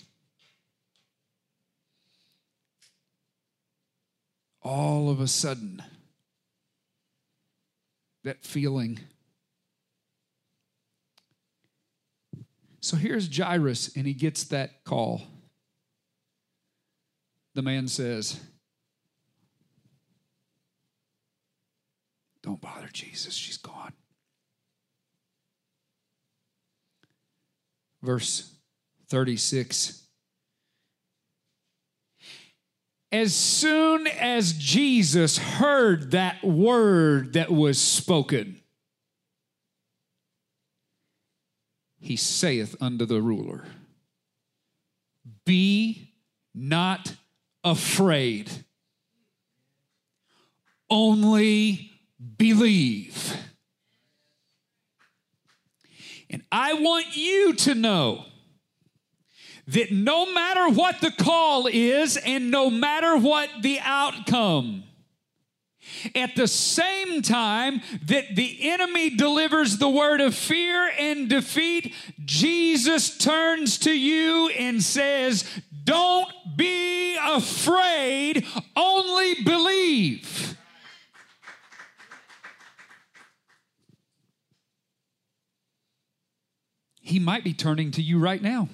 All 4.64 5.10
of 5.10 5.20
a 5.20 5.28
sudden, 5.28 5.82
that 8.24 8.44
feeling. 8.44 9.00
So 12.82 12.98
here's 12.98 13.36
Jairus, 13.36 13.96
and 13.96 14.08
he 14.08 14.14
gets 14.14 14.46
that 14.46 14.84
call. 14.84 15.22
The 17.54 17.62
man 17.62 17.88
says, 17.88 18.40
Don't 22.44 22.60
bother 22.60 22.90
Jesus, 22.92 23.36
she's 23.36 23.58
gone. 23.58 23.94
Verse 28.02 28.56
36. 29.10 30.02
As 33.12 33.36
soon 33.36 34.08
as 34.08 34.54
Jesus 34.54 35.38
heard 35.38 36.12
that 36.12 36.44
word 36.44 37.34
that 37.34 37.52
was 37.52 37.80
spoken, 37.80 38.61
he 42.02 42.16
saith 42.16 42.76
unto 42.82 43.06
the 43.06 43.22
ruler, 43.22 43.64
Be 45.46 46.14
not 46.54 47.16
afraid, 47.64 48.50
only 50.90 51.92
believe. 52.38 53.38
And 56.30 56.44
I 56.52 56.74
want 56.74 57.16
you 57.16 57.54
to 57.54 57.76
know 57.76 58.26
that 59.68 59.92
no 59.92 60.34
matter 60.34 60.70
what 60.74 61.00
the 61.02 61.12
call 61.12 61.68
is 61.68 62.18
and 62.18 62.50
no 62.50 62.70
matter 62.70 63.16
what 63.16 63.50
the 63.62 63.80
outcome, 63.82 64.84
at 66.16 66.36
the 66.36 66.48
same 66.48 67.22
time 67.22 67.82
that 68.06 68.36
the 68.36 68.70
enemy 68.70 69.16
delivers 69.16 69.78
the 69.78 69.90
word 69.90 70.22
of 70.22 70.36
fear 70.36 70.92
and 71.00 71.30
defeat, 71.30 71.94
Jesus 72.26 73.18
turns 73.18 73.78
to 73.80 73.92
you 73.92 74.50
and 74.50 74.82
says, 74.82 75.44
Don't 75.84 76.32
be 76.56 77.18
afraid, 77.18 78.46
only 78.76 79.44
believe. 79.44 80.58
He 87.02 87.20
might 87.20 87.44
be 87.44 87.54
turning 87.54 87.92
to 87.92 88.02
you 88.02 88.20
right 88.20 88.42
now. 88.42 88.70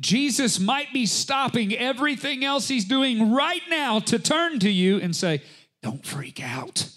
Jesus 0.00 0.60
might 0.60 0.92
be 0.92 1.06
stopping 1.06 1.74
everything 1.74 2.44
else 2.44 2.68
he's 2.68 2.84
doing 2.84 3.32
right 3.32 3.62
now 3.68 3.98
to 4.00 4.18
turn 4.18 4.60
to 4.60 4.70
you 4.70 5.00
and 5.00 5.14
say, 5.14 5.42
Don't 5.82 6.04
freak 6.06 6.42
out. 6.42 6.88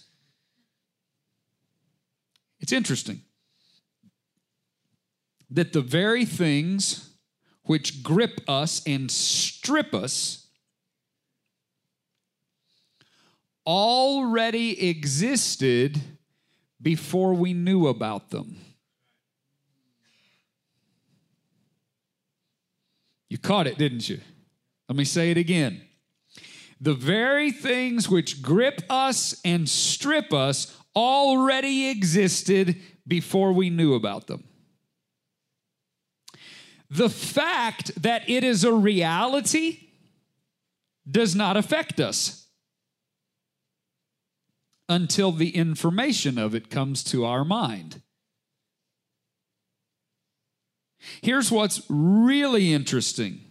It's 2.59 2.71
interesting 2.71 3.21
that 5.49 5.73
the 5.73 5.81
very 5.81 6.25
things 6.25 7.09
which 7.63 8.03
grip 8.03 8.41
us 8.47 8.81
and 8.85 9.09
strip 9.09 9.93
us 9.93 10.47
already 13.65 14.89
existed 14.89 15.99
before 16.81 17.33
we 17.33 17.53
knew 17.53 17.87
about 17.87 18.29
them. 18.29 18.57
Caught 23.41 23.67
it, 23.67 23.77
didn't 23.77 24.07
you? 24.09 24.19
Let 24.89 24.97
me 24.97 25.05
say 25.05 25.31
it 25.31 25.37
again. 25.37 25.81
The 26.79 26.93
very 26.93 27.51
things 27.51 28.09
which 28.09 28.41
grip 28.41 28.81
us 28.89 29.39
and 29.45 29.69
strip 29.69 30.33
us 30.33 30.75
already 30.95 31.89
existed 31.89 32.75
before 33.07 33.53
we 33.53 33.69
knew 33.69 33.93
about 33.93 34.27
them. 34.27 34.43
The 36.89 37.09
fact 37.09 38.01
that 38.01 38.29
it 38.29 38.43
is 38.43 38.63
a 38.63 38.73
reality 38.73 39.87
does 41.09 41.35
not 41.35 41.55
affect 41.55 41.99
us 41.99 42.47
until 44.89 45.31
the 45.31 45.55
information 45.55 46.37
of 46.37 46.53
it 46.53 46.69
comes 46.69 47.03
to 47.05 47.23
our 47.23 47.45
mind. 47.45 48.01
Here's 51.21 51.51
what's 51.51 51.81
really 51.89 52.73
interesting 52.73 53.41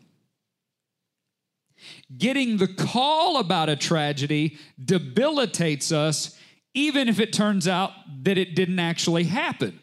getting 2.17 2.57
the 2.59 2.69
call 2.69 3.39
about 3.39 3.69
a 3.69 3.77
tragedy 3.77 4.59
debilitates 4.83 5.93
us, 5.93 6.39
even 6.75 7.09
if 7.09 7.21
it 7.21 7.33
turns 7.33 7.67
out 7.67 7.93
that 8.23 8.37
it 8.37 8.55
didn't 8.55 8.79
actually 8.79 9.25
happen. 9.25 9.81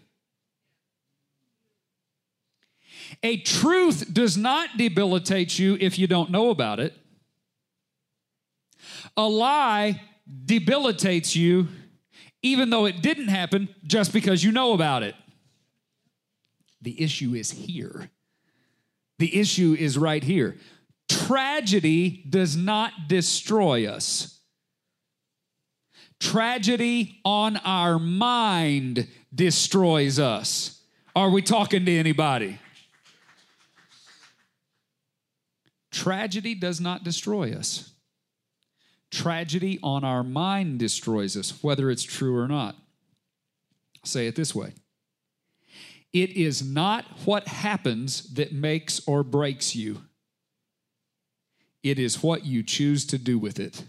A 3.24 3.38
truth 3.38 4.14
does 4.14 4.38
not 4.38 4.78
debilitate 4.78 5.58
you 5.58 5.78
if 5.80 5.98
you 5.98 6.06
don't 6.06 6.30
know 6.30 6.50
about 6.50 6.80
it. 6.80 6.94
A 9.16 9.28
lie 9.28 10.02
debilitates 10.46 11.36
you 11.36 11.68
even 12.42 12.70
though 12.70 12.86
it 12.86 13.02
didn't 13.02 13.28
happen 13.28 13.70
just 13.84 14.14
because 14.14 14.44
you 14.44 14.52
know 14.52 14.74
about 14.74 15.04
it. 15.04 15.16
The 16.82 17.02
issue 17.02 17.34
is 17.34 17.52
here. 17.52 18.10
The 19.20 19.40
issue 19.40 19.76
is 19.78 19.98
right 19.98 20.24
here. 20.24 20.58
Tragedy 21.10 22.24
does 22.30 22.56
not 22.56 22.92
destroy 23.08 23.88
us. 23.88 24.40
Tragedy 26.20 27.20
on 27.24 27.58
our 27.58 28.00
mind 28.00 29.08
destroys 29.34 30.20
us. 30.20 30.82
Are 31.16 31.30
we 31.30 31.42
talking 31.42 31.86
to 31.86 31.98
anybody? 31.98 32.60
Tragedy 35.92 36.54
does 36.54 36.80
not 36.80 37.04
destroy 37.04 37.54
us. 37.54 37.94
Tragedy 39.10 39.80
on 39.82 40.04
our 40.04 40.24
mind 40.24 40.80
destroys 40.80 41.38
us, 41.38 41.64
whether 41.64 41.90
it's 41.90 42.04
true 42.04 42.38
or 42.38 42.48
not. 42.48 42.76
I'll 42.76 44.06
say 44.06 44.28
it 44.28 44.36
this 44.36 44.54
way 44.54 44.74
it 46.14 46.32
is 46.32 46.64
not 46.64 47.06
what 47.26 47.48
happens 47.48 48.34
that 48.34 48.52
makes 48.52 49.02
or 49.08 49.24
breaks 49.24 49.76
you, 49.76 50.02
it 51.84 52.00
is 52.00 52.24
what 52.24 52.46
you 52.46 52.64
choose 52.64 53.06
to 53.06 53.18
do 53.18 53.38
with 53.38 53.60
it. 53.60 53.84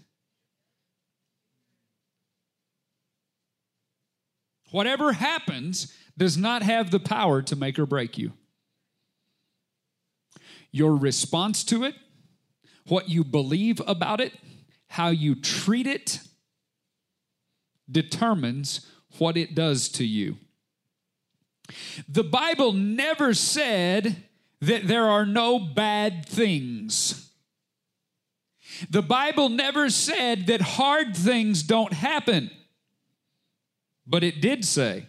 Whatever 4.71 5.13
happens 5.13 5.95
does 6.17 6.37
not 6.37 6.63
have 6.63 6.91
the 6.91 7.01
power 7.01 7.41
to 7.43 7.57
make 7.57 7.79
or 7.79 7.87
break 7.87 8.19
you. 8.19 8.33
Your 10.71 10.95
response 10.95 11.65
to 11.65 11.85
it, 11.85 11.95
what 12.87 13.09
you 13.09 13.25
believe 13.25 13.81
about 13.87 14.21
it, 14.21 14.35
how 14.89 15.09
you 15.09 15.35
treat 15.35 15.87
it, 15.87 16.21
determines 17.91 18.87
what 19.17 19.37
it 19.37 19.55
does 19.55 19.89
to 19.89 20.05
you. 20.05 20.37
The 22.09 22.25
Bible 22.25 22.73
never 22.73 23.35
said 23.35 24.17
that 24.61 24.87
there 24.89 25.05
are 25.05 25.27
no 25.27 25.59
bad 25.59 26.27
things. 26.27 27.31
The 28.91 29.03
Bible 29.03 29.49
never 29.49 29.91
said 29.91 30.47
that 30.47 30.61
hard 30.61 31.17
things 31.17 31.63
don't 31.63 31.93
happen. 31.93 32.51
But 34.07 34.25
it 34.25 34.41
did 34.41 34.65
say, 34.65 35.07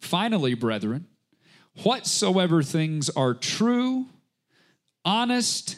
finally, 0.00 0.54
brethren, 0.54 1.06
whatsoever 1.82 2.62
things 2.62 3.10
are 3.10 3.34
true, 3.34 4.06
honest, 5.04 5.76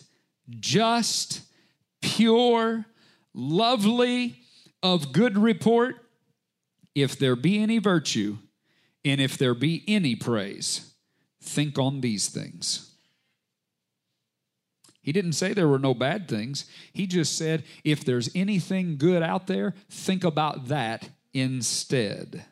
just, 0.48 1.40
pure, 2.00 2.86
lovely, 3.34 4.36
of 4.82 5.12
good 5.12 5.36
report, 5.36 5.96
if 6.94 7.18
there 7.18 7.36
be 7.36 7.60
any 7.62 7.78
virtue, 7.78 8.38
and 9.04 9.20
if 9.20 9.38
there 9.38 9.54
be 9.54 9.84
any 9.88 10.14
praise, 10.14 10.92
think 11.42 11.78
on 11.78 12.00
these 12.00 12.28
things. 12.28 12.92
He 15.02 15.12
didn't 15.12 15.32
say 15.32 15.52
there 15.52 15.68
were 15.68 15.78
no 15.78 15.94
bad 15.94 16.28
things. 16.28 16.66
He 16.92 17.06
just 17.06 17.36
said, 17.36 17.64
if 17.84 18.04
there's 18.04 18.30
anything 18.34 18.98
good 18.98 19.22
out 19.22 19.46
there, 19.46 19.74
think 19.88 20.24
about 20.24 20.68
that 20.68 21.08
instead. 21.32 22.44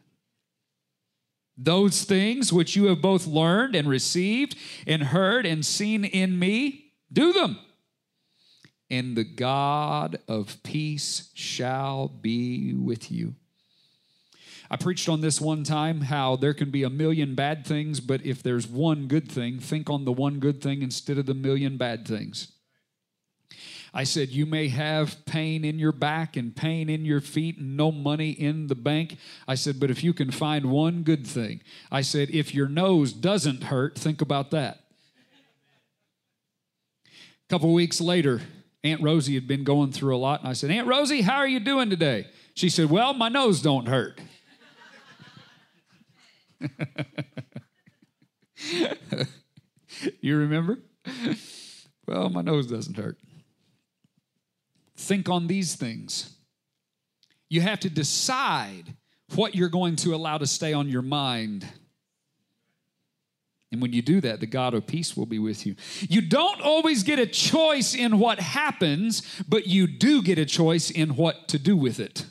Those 1.57 2.05
things 2.05 2.53
which 2.53 2.77
you 2.77 2.87
have 2.87 3.03
both 3.03 3.27
learned 3.27 3.75
and 3.75 3.89
received 3.89 4.57
and 4.87 5.03
heard 5.03 5.45
and 5.45 5.67
seen 5.67 6.05
in 6.05 6.39
me, 6.39 6.93
do 7.13 7.33
them. 7.33 7.59
And 8.89 9.17
the 9.17 9.25
God 9.25 10.21
of 10.27 10.63
peace 10.63 11.31
shall 11.35 12.09
be 12.09 12.73
with 12.73 13.11
you. 13.11 13.35
I 14.71 14.77
preached 14.77 15.09
on 15.09 15.21
this 15.21 15.41
one 15.41 15.65
time 15.65 16.03
how 16.03 16.37
there 16.37 16.53
can 16.53 16.71
be 16.71 16.83
a 16.83 16.91
million 16.91 17.35
bad 17.35 17.67
things, 17.67 18.01
but 18.01 18.25
if 18.25 18.43
there's 18.43 18.67
one 18.67 19.07
good 19.07 19.31
thing, 19.31 19.59
think 19.59 19.89
on 19.89 20.05
the 20.05 20.13
one 20.13 20.41
good 20.41 20.61
thing 20.61 20.83
instead 20.83 21.17
of 21.17 21.27
the 21.27 21.35
million 21.35 21.79
bad 21.79 22.07
things. 22.07 22.53
I 23.95 24.05
said, 24.05 24.29
You 24.29 24.45
may 24.45 24.69
have 24.69 25.25
pain 25.25 25.65
in 25.65 25.79
your 25.79 25.93
back 25.93 26.37
and 26.37 26.55
pain 26.55 26.91
in 26.91 27.07
your 27.07 27.21
feet 27.21 27.59
and 27.59 27.77
no 27.77 27.91
money 27.91 28.31
in 28.31 28.67
the 28.67 28.75
bank. 28.75 29.17
I 29.47 29.55
said, 29.55 29.81
But 29.81 29.91
if 29.91 30.05
you 30.05 30.13
can 30.13 30.31
find 30.31 30.67
one 30.67 31.03
good 31.03 31.27
thing, 31.27 31.63
I 31.91 32.03
said, 32.03 32.29
If 32.31 32.55
your 32.55 32.69
nose 32.69 33.13
doesn't 33.13 33.65
hurt, 33.65 33.99
think 33.99 34.21
about 34.21 34.51
that. 34.51 34.85
A 37.07 37.49
couple 37.49 37.73
weeks 37.73 38.01
later, 38.01 38.43
Aunt 38.85 39.03
Rosie 39.03 39.35
had 39.35 39.49
been 39.49 39.65
going 39.65 39.93
through 39.93 40.15
a 40.15 40.19
lot, 40.19 40.41
and 40.41 40.49
I 40.49 40.53
said, 40.53 40.71
Aunt 40.71 40.87
Rosie, 40.87 41.23
how 41.23 41.37
are 41.37 41.49
you 41.49 41.61
doing 41.61 41.89
today? 41.89 42.27
She 42.53 42.69
said, 42.69 42.91
Well, 42.91 43.15
my 43.15 43.31
nose 43.31 43.63
don't 43.63 43.89
hurt. 43.89 44.21
you 50.21 50.37
remember? 50.37 50.79
Well, 52.07 52.29
my 52.31 52.43
nose 52.43 52.67
doesn't 52.67 52.97
hurt. 52.97 53.19
Think 54.97 55.29
on 55.29 55.47
these 55.47 55.77
things. 55.77 56.35
You 57.49 57.61
have 57.61 57.79
to 57.81 57.91
decide 57.91 58.97
what 59.35 59.55
you're 59.55 59.69
going 59.69 59.97
to 59.97 60.15
allow 60.15 60.39
to 60.39 60.47
stay 60.47 60.73
on 60.73 60.89
your 60.89 61.03
mind. 61.03 61.67
And 63.71 63.83
when 63.83 63.93
you 63.93 64.01
do 64.01 64.21
that, 64.23 64.41
the 64.41 64.47
God 64.47 64.75
of 64.75 64.87
peace 64.87 65.17
will 65.17 65.27
be 65.27 65.39
with 65.39 65.67
you. 65.67 65.77
You 66.09 66.23
don't 66.23 66.61
always 66.63 67.03
get 67.03 67.19
a 67.19 67.27
choice 67.27 67.95
in 67.95 68.19
what 68.19 68.41
happens, 68.41 69.23
but 69.47 69.67
you 69.67 69.87
do 69.87 70.23
get 70.23 70.39
a 70.39 70.47
choice 70.47 70.91
in 70.91 71.17
what 71.17 71.49
to 71.49 71.59
do 71.59 71.77
with 71.77 72.01
it. 72.01 72.25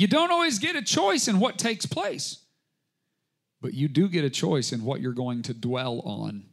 You 0.00 0.06
don't 0.06 0.30
always 0.30 0.58
get 0.58 0.76
a 0.76 0.82
choice 0.82 1.28
in 1.28 1.40
what 1.40 1.58
takes 1.58 1.84
place, 1.84 2.38
but 3.60 3.74
you 3.74 3.86
do 3.86 4.08
get 4.08 4.24
a 4.24 4.30
choice 4.30 4.72
in 4.72 4.82
what 4.82 5.02
you're 5.02 5.12
going 5.12 5.42
to 5.42 5.52
dwell 5.52 6.00
on. 6.06 6.44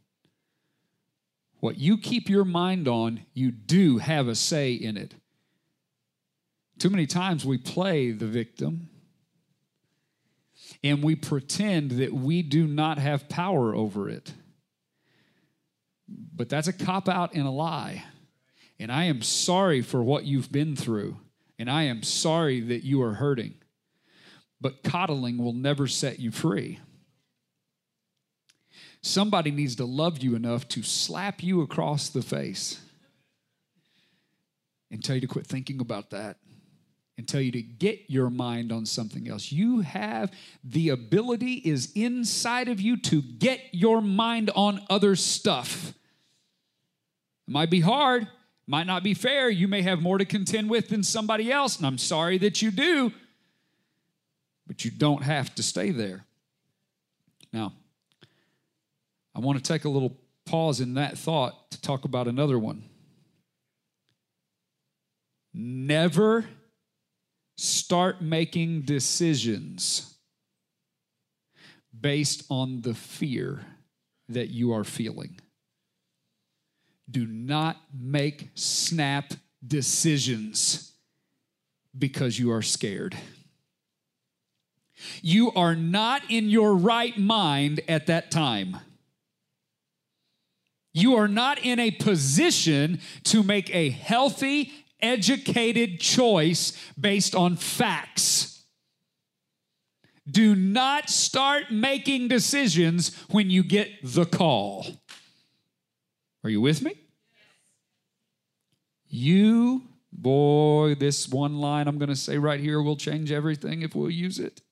What 1.60 1.78
you 1.78 1.96
keep 1.96 2.28
your 2.28 2.44
mind 2.44 2.88
on, 2.88 3.22
you 3.32 3.50
do 3.50 3.96
have 3.96 4.28
a 4.28 4.34
say 4.34 4.74
in 4.74 4.98
it. 4.98 5.14
Too 6.78 6.90
many 6.90 7.06
times 7.06 7.46
we 7.46 7.56
play 7.56 8.10
the 8.10 8.26
victim 8.26 8.90
and 10.84 11.02
we 11.02 11.16
pretend 11.16 11.92
that 11.92 12.12
we 12.12 12.42
do 12.42 12.66
not 12.66 12.98
have 12.98 13.30
power 13.30 13.74
over 13.74 14.10
it. 14.10 14.34
But 16.06 16.50
that's 16.50 16.68
a 16.68 16.74
cop 16.74 17.08
out 17.08 17.32
and 17.32 17.46
a 17.46 17.50
lie. 17.50 18.04
And 18.78 18.92
I 18.92 19.04
am 19.04 19.22
sorry 19.22 19.80
for 19.80 20.02
what 20.02 20.24
you've 20.24 20.52
been 20.52 20.76
through 20.76 21.16
and 21.58 21.70
I 21.70 21.84
am 21.84 22.02
sorry 22.02 22.60
that 22.60 22.84
you 22.84 23.02
are 23.02 23.14
hurting. 23.14 23.54
But 24.60 24.82
coddling 24.82 25.38
will 25.38 25.52
never 25.52 25.86
set 25.86 26.18
you 26.18 26.30
free. 26.30 26.80
Somebody 29.02 29.50
needs 29.50 29.76
to 29.76 29.84
love 29.84 30.18
you 30.18 30.34
enough 30.34 30.66
to 30.68 30.82
slap 30.82 31.42
you 31.42 31.62
across 31.62 32.08
the 32.08 32.22
face 32.22 32.80
and 34.90 35.02
tell 35.02 35.14
you 35.14 35.20
to 35.20 35.26
quit 35.26 35.46
thinking 35.46 35.80
about 35.80 36.10
that 36.10 36.38
and 37.16 37.26
tell 37.26 37.40
you 37.40 37.52
to 37.52 37.62
get 37.62 38.04
your 38.08 38.30
mind 38.30 38.72
on 38.72 38.86
something 38.86 39.28
else. 39.28 39.50
You 39.52 39.80
have 39.80 40.32
the 40.62 40.88
ability 40.90 41.54
is 41.54 41.92
inside 41.94 42.68
of 42.68 42.80
you 42.80 42.96
to 43.02 43.20
get 43.20 43.60
your 43.72 44.00
mind 44.00 44.50
on 44.54 44.80
other 44.88 45.16
stuff. 45.16 45.94
It 47.46 47.52
might 47.52 47.70
be 47.70 47.80
hard, 47.80 48.28
might 48.68 48.86
not 48.86 49.02
be 49.02 49.14
fair. 49.14 49.48
You 49.48 49.66
may 49.66 49.80
have 49.80 50.02
more 50.02 50.18
to 50.18 50.26
contend 50.26 50.68
with 50.68 50.88
than 50.90 51.02
somebody 51.02 51.50
else, 51.50 51.78
and 51.78 51.86
I'm 51.86 51.96
sorry 51.96 52.36
that 52.38 52.60
you 52.60 52.70
do, 52.70 53.12
but 54.66 54.84
you 54.84 54.90
don't 54.90 55.22
have 55.22 55.54
to 55.54 55.62
stay 55.62 55.90
there. 55.90 56.26
Now, 57.50 57.72
I 59.34 59.40
want 59.40 59.56
to 59.56 59.72
take 59.72 59.86
a 59.86 59.88
little 59.88 60.18
pause 60.44 60.80
in 60.80 60.94
that 60.94 61.16
thought 61.16 61.70
to 61.70 61.80
talk 61.80 62.04
about 62.04 62.28
another 62.28 62.58
one. 62.58 62.84
Never 65.54 66.44
start 67.56 68.20
making 68.20 68.82
decisions 68.82 70.14
based 71.98 72.44
on 72.50 72.82
the 72.82 72.94
fear 72.94 73.64
that 74.28 74.50
you 74.50 74.72
are 74.72 74.84
feeling 74.84 75.40
do 77.10 77.26
not 77.26 77.76
make 77.98 78.50
snap 78.54 79.32
decisions 79.66 80.92
because 81.96 82.38
you 82.38 82.52
are 82.52 82.62
scared. 82.62 83.16
You 85.22 85.52
are 85.52 85.76
not 85.76 86.22
in 86.28 86.48
your 86.48 86.74
right 86.74 87.16
mind 87.16 87.80
at 87.88 88.06
that 88.06 88.30
time. 88.30 88.78
You 90.92 91.14
are 91.14 91.28
not 91.28 91.58
in 91.64 91.78
a 91.78 91.92
position 91.92 93.00
to 93.24 93.42
make 93.42 93.72
a 93.74 93.90
healthy, 93.90 94.72
educated 95.00 96.00
choice 96.00 96.72
based 96.98 97.34
on 97.34 97.56
facts. 97.56 98.64
Do 100.28 100.54
not 100.54 101.08
start 101.08 101.70
making 101.70 102.28
decisions 102.28 103.14
when 103.30 103.50
you 103.50 103.62
get 103.62 103.90
the 104.02 104.26
call. 104.26 104.86
Are 106.48 106.50
you 106.50 106.62
with 106.62 106.80
me? 106.80 106.94
You, 109.06 109.82
boy, 110.10 110.94
this 110.98 111.28
one 111.28 111.58
line 111.58 111.86
I'm 111.86 111.98
going 111.98 112.08
to 112.08 112.16
say 112.16 112.38
right 112.38 112.58
here 112.58 112.80
will 112.80 112.96
change 112.96 113.30
everything 113.30 113.82
if 113.82 113.94
we'll 113.94 114.08
use 114.08 114.38
it. 114.38 114.62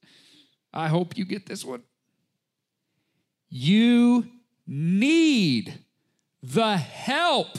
I 0.72 0.88
hope 0.88 1.18
you 1.18 1.26
get 1.26 1.44
this 1.44 1.66
one. 1.66 1.82
You 3.50 4.26
need 4.66 5.80
the 6.42 6.78
help 6.78 7.58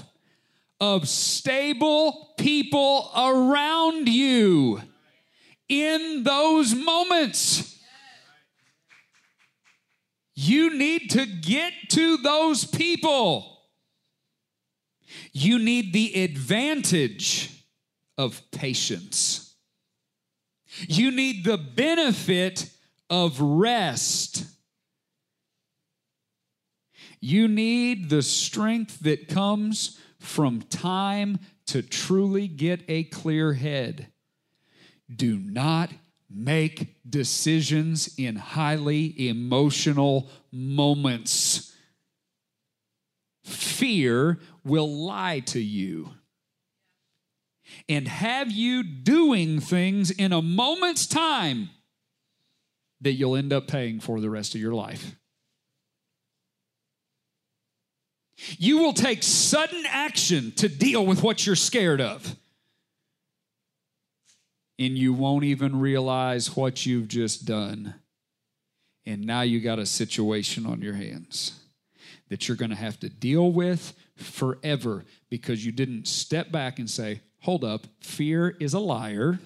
of 0.81 1.07
stable 1.07 2.33
people 2.39 3.11
around 3.15 4.09
you 4.09 4.81
in 5.69 6.23
those 6.23 6.73
moments. 6.73 7.79
You 10.33 10.75
need 10.75 11.11
to 11.11 11.27
get 11.27 11.73
to 11.89 12.17
those 12.17 12.65
people. 12.65 13.56
You 15.39 15.59
need 15.59 15.93
the 15.93 16.23
advantage 16.23 17.63
of 18.17 18.41
patience. 18.49 19.53
You 20.87 21.11
need 21.11 21.45
the 21.45 21.59
benefit 21.59 22.67
of 23.07 23.39
rest. 23.39 24.45
You 27.21 27.47
need 27.47 28.09
the 28.09 28.23
strength 28.23 29.01
that 29.01 29.27
comes 29.27 29.99
from 30.17 30.63
time 30.63 31.37
to 31.67 31.83
truly 31.83 32.47
get 32.47 32.81
a 32.87 33.03
clear 33.03 33.53
head. 33.53 34.07
Do 35.15 35.37
not 35.37 35.91
make 36.31 36.95
decisions 37.07 38.15
in 38.17 38.37
highly 38.37 39.29
emotional 39.29 40.31
moments. 40.51 41.75
Fear 43.43 44.39
will 44.67 45.05
lie 45.05 45.39
to 45.39 45.59
you 45.59 46.09
and 47.89 48.07
have 48.07 48.51
you 48.51 48.83
doing 48.83 49.59
things 49.59 50.11
in 50.11 50.31
a 50.31 50.41
moment's 50.41 51.05
time 51.05 51.69
that 53.01 53.13
you'll 53.13 53.35
end 53.35 53.53
up 53.53 53.67
paying 53.67 53.99
for 53.99 54.19
the 54.19 54.29
rest 54.29 54.55
of 54.55 54.61
your 54.61 54.73
life. 54.73 55.15
You 58.57 58.77
will 58.79 58.93
take 58.93 59.23
sudden 59.23 59.83
action 59.87 60.51
to 60.53 60.69
deal 60.69 61.05
with 61.05 61.23
what 61.23 61.45
you're 61.45 61.55
scared 61.55 62.01
of. 62.01 62.35
And 64.79 64.95
you 64.95 65.11
won't 65.11 65.43
even 65.43 65.79
realize 65.79 66.55
what 66.55 66.85
you've 66.85 67.07
just 67.07 67.45
done. 67.45 67.95
And 69.07 69.25
now 69.25 69.41
you 69.41 69.59
got 69.59 69.79
a 69.79 69.87
situation 69.87 70.67
on 70.67 70.81
your 70.81 70.93
hands 70.93 71.59
that 72.29 72.47
you're 72.47 72.57
going 72.57 72.69
to 72.69 72.75
have 72.75 72.99
to 72.99 73.09
deal 73.09 73.51
with 73.51 73.93
forever 74.17 75.05
because 75.29 75.65
you 75.65 75.71
didn't 75.71 76.07
step 76.07 76.51
back 76.51 76.79
and 76.79 76.89
say, 76.89 77.21
Hold 77.41 77.63
up, 77.63 77.87
fear 78.01 78.57
is 78.59 78.73
a 78.73 78.79
liar. 78.79 79.39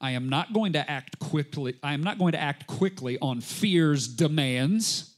I 0.00 0.10
am 0.10 0.28
not 0.28 0.52
going 0.52 0.72
to 0.74 0.90
act 0.90 1.18
quickly. 1.18 1.76
I 1.82 1.94
am 1.94 2.02
not 2.02 2.18
going 2.18 2.32
to 2.32 2.40
act 2.40 2.66
quickly 2.66 3.18
on 3.20 3.40
fear's 3.40 4.08
demands. 4.08 5.14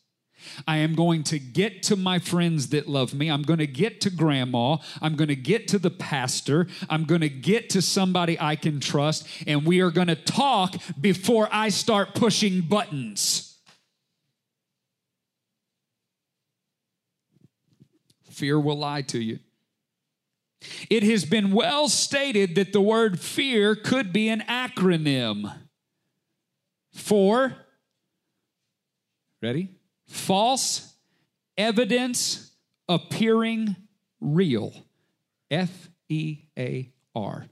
I 0.67 0.79
am 0.79 0.95
going 0.95 1.23
to 1.25 1.39
get 1.39 1.83
to 1.85 1.97
my 1.97 2.19
friends 2.19 2.69
that 2.69 2.89
love 2.89 3.13
me. 3.13 3.31
I'm 3.31 3.43
going 3.43 3.59
to 3.59 3.67
get 3.67 4.01
to 4.03 4.11
grandma. 4.11 4.79
I'm 5.03 5.17
going 5.17 5.29
to 5.29 5.37
get 5.37 5.69
to 5.69 5.79
the 5.79 5.91
pastor. 5.91 6.67
I'm 6.89 7.05
going 7.05 7.21
to 7.21 7.29
get 7.29 7.71
to 7.71 7.83
somebody 7.83 8.39
I 8.41 8.57
can 8.57 8.81
trust. 8.81 9.27
And 9.47 9.67
we 9.67 9.81
are 9.81 9.91
going 9.91 10.09
to 10.09 10.17
talk 10.17 10.77
before 10.99 11.49
I 11.53 11.69
start 11.69 12.15
pushing 12.15 12.63
buttons. 12.63 13.50
Fear 18.31 18.61
will 18.61 18.79
lie 18.79 19.03
to 19.03 19.19
you. 19.19 19.41
It 20.89 21.03
has 21.03 21.25
been 21.25 21.53
well 21.53 21.89
stated 21.89 22.55
that 22.55 22.73
the 22.73 22.81
word 22.81 23.19
fear 23.19 23.75
could 23.75 24.13
be 24.13 24.29
an 24.29 24.41
acronym 24.43 25.53
for, 26.93 27.55
ready? 29.43 29.71
False 30.07 30.95
evidence 31.57 32.53
appearing 32.89 33.77
real. 34.21 34.73
F 35.51 35.89
E 36.09 36.45
A 36.59 36.93
R. 37.15 37.47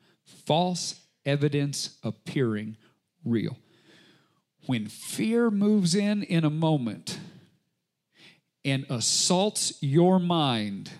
False 0.44 1.00
evidence 1.24 1.98
appearing 2.02 2.76
real. 3.24 3.56
When 4.66 4.86
fear 4.86 5.50
moves 5.50 5.94
in 5.94 6.22
in 6.22 6.44
a 6.44 6.50
moment 6.50 7.18
and 8.70 8.86
assaults 8.88 9.74
your 9.80 10.18
mind, 10.18 10.90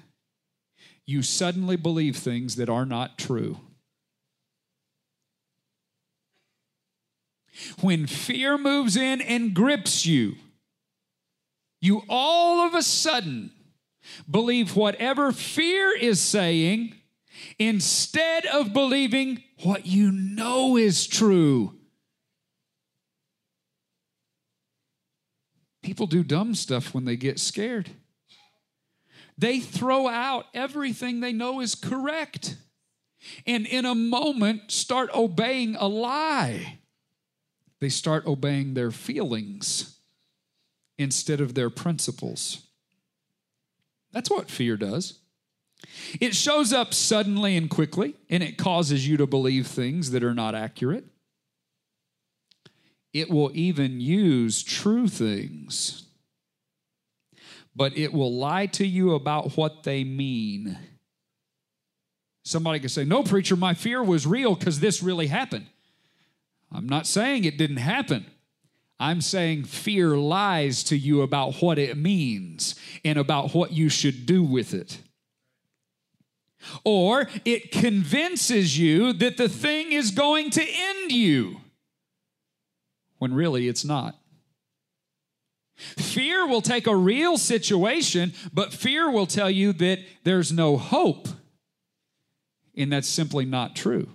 you 1.07 1.23
suddenly 1.23 1.77
believe 1.77 2.17
things 2.17 2.57
that 2.57 2.69
are 2.69 2.87
not 2.87 3.19
true. 3.19 3.59
When 7.81 8.07
fear 8.07 8.57
moves 8.57 8.97
in 8.97 9.21
and 9.21 9.55
grips 9.55 10.07
you, 10.07 10.37
you 11.81 12.03
all 12.09 12.67
of 12.67 12.75
a 12.75 12.83
sudden 12.83 13.53
believe 14.31 14.77
whatever 14.77 15.33
fear 15.33 15.97
is 15.97 16.21
saying 16.21 16.95
instead 17.59 18.47
of 18.47 18.73
believing 18.73 19.43
what 19.63 19.87
you 19.87 20.11
know 20.13 20.77
is 20.77 21.07
true. 21.07 21.78
People 25.83 26.07
do 26.07 26.23
dumb 26.23 26.55
stuff 26.55 26.93
when 26.95 27.05
they 27.05 27.17
get 27.17 27.39
scared. 27.39 27.91
They 29.37 29.61
throw 29.61 30.09
out 30.09 30.47
everything 30.53 31.21
they 31.21 31.33
know 31.33 31.61
is 31.61 31.75
correct. 31.75 32.57
And 33.47 33.67
in 33.67 33.85
a 33.85 33.95
moment, 33.95 34.71
start 34.71 35.11
obeying 35.15 35.77
a 35.77 35.87
lie. 35.87 36.81
They 37.81 37.89
start 37.89 38.27
obeying 38.27 38.75
their 38.75 38.91
feelings 38.91 39.99
instead 40.99 41.41
of 41.41 41.55
their 41.55 41.71
principles. 41.71 42.67
That's 44.13 44.31
what 44.31 44.51
fear 44.51 44.77
does. 44.77 45.21
It 46.21 46.35
shows 46.35 46.73
up 46.73 46.93
suddenly 46.93 47.57
and 47.57 47.71
quickly, 47.71 48.17
and 48.29 48.43
it 48.43 48.59
causes 48.59 49.07
you 49.07 49.17
to 49.19 49.27
believe 49.27 49.69
things 49.69 50.11
that 50.11 50.25
are 50.25 50.35
not 50.35 50.57
accurate. 50.57 51.05
It 53.13 53.31
will 53.31 53.51
even 53.55 54.01
use 54.01 54.63
true 54.63 55.09
things 55.09 56.09
but 57.79 57.97
it 57.97 58.13
will 58.13 58.35
lie 58.35 58.67
to 58.67 58.85
you 58.85 59.15
about 59.15 59.57
what 59.57 59.85
they 59.85 60.03
mean. 60.03 60.77
Somebody 62.45 62.81
could 62.81 62.91
say, 62.91 63.05
No, 63.05 63.23
preacher, 63.23 63.55
my 63.55 63.73
fear 63.73 64.03
was 64.03 64.27
real 64.27 64.57
because 64.57 64.81
this 64.81 65.01
really 65.01 65.29
happened. 65.29 65.67
I'm 66.73 66.89
not 66.89 67.07
saying 67.07 67.45
it 67.45 67.57
didn't 67.57 67.77
happen. 67.77 68.27
I'm 68.99 69.21
saying 69.21 69.65
fear 69.65 70.17
lies 70.17 70.83
to 70.85 70.99
you 70.99 71.23
about 71.23 71.63
what 71.63 71.79
it 71.79 71.97
means 71.97 72.75
and 73.05 73.17
about 73.17 73.55
what 73.55 73.73
you 73.73 73.89
should 73.89 74.27
do 74.27 74.43
with 74.43 74.75
it. 74.75 74.99
Or 76.83 77.29
it 77.45 77.71
convinces 77.71 78.77
you 78.77 79.13
that 79.13 79.37
the 79.37 79.49
thing 79.49 79.93
is 79.93 80.11
going 80.11 80.51
to 80.51 80.63
end 80.63 81.13
you 81.13 81.61
when 83.19 83.35
really 83.35 83.69
it's 83.69 83.85
not. 83.85 84.17
Fear 85.77 86.49
will 86.49 86.63
take 86.63 86.87
a 86.87 86.97
real 86.97 87.39
situation, 87.39 88.33
but 88.53 88.73
fear 88.73 89.11
will 89.11 89.27
tell 89.27 89.51
you 89.51 89.73
that 89.75 90.01
there's 90.25 90.53
no 90.53 90.77
hope. 90.77 91.29
And 92.77 92.93
that's 92.93 93.09
simply 93.09 93.45
not 93.45 93.77
true. 93.77 94.09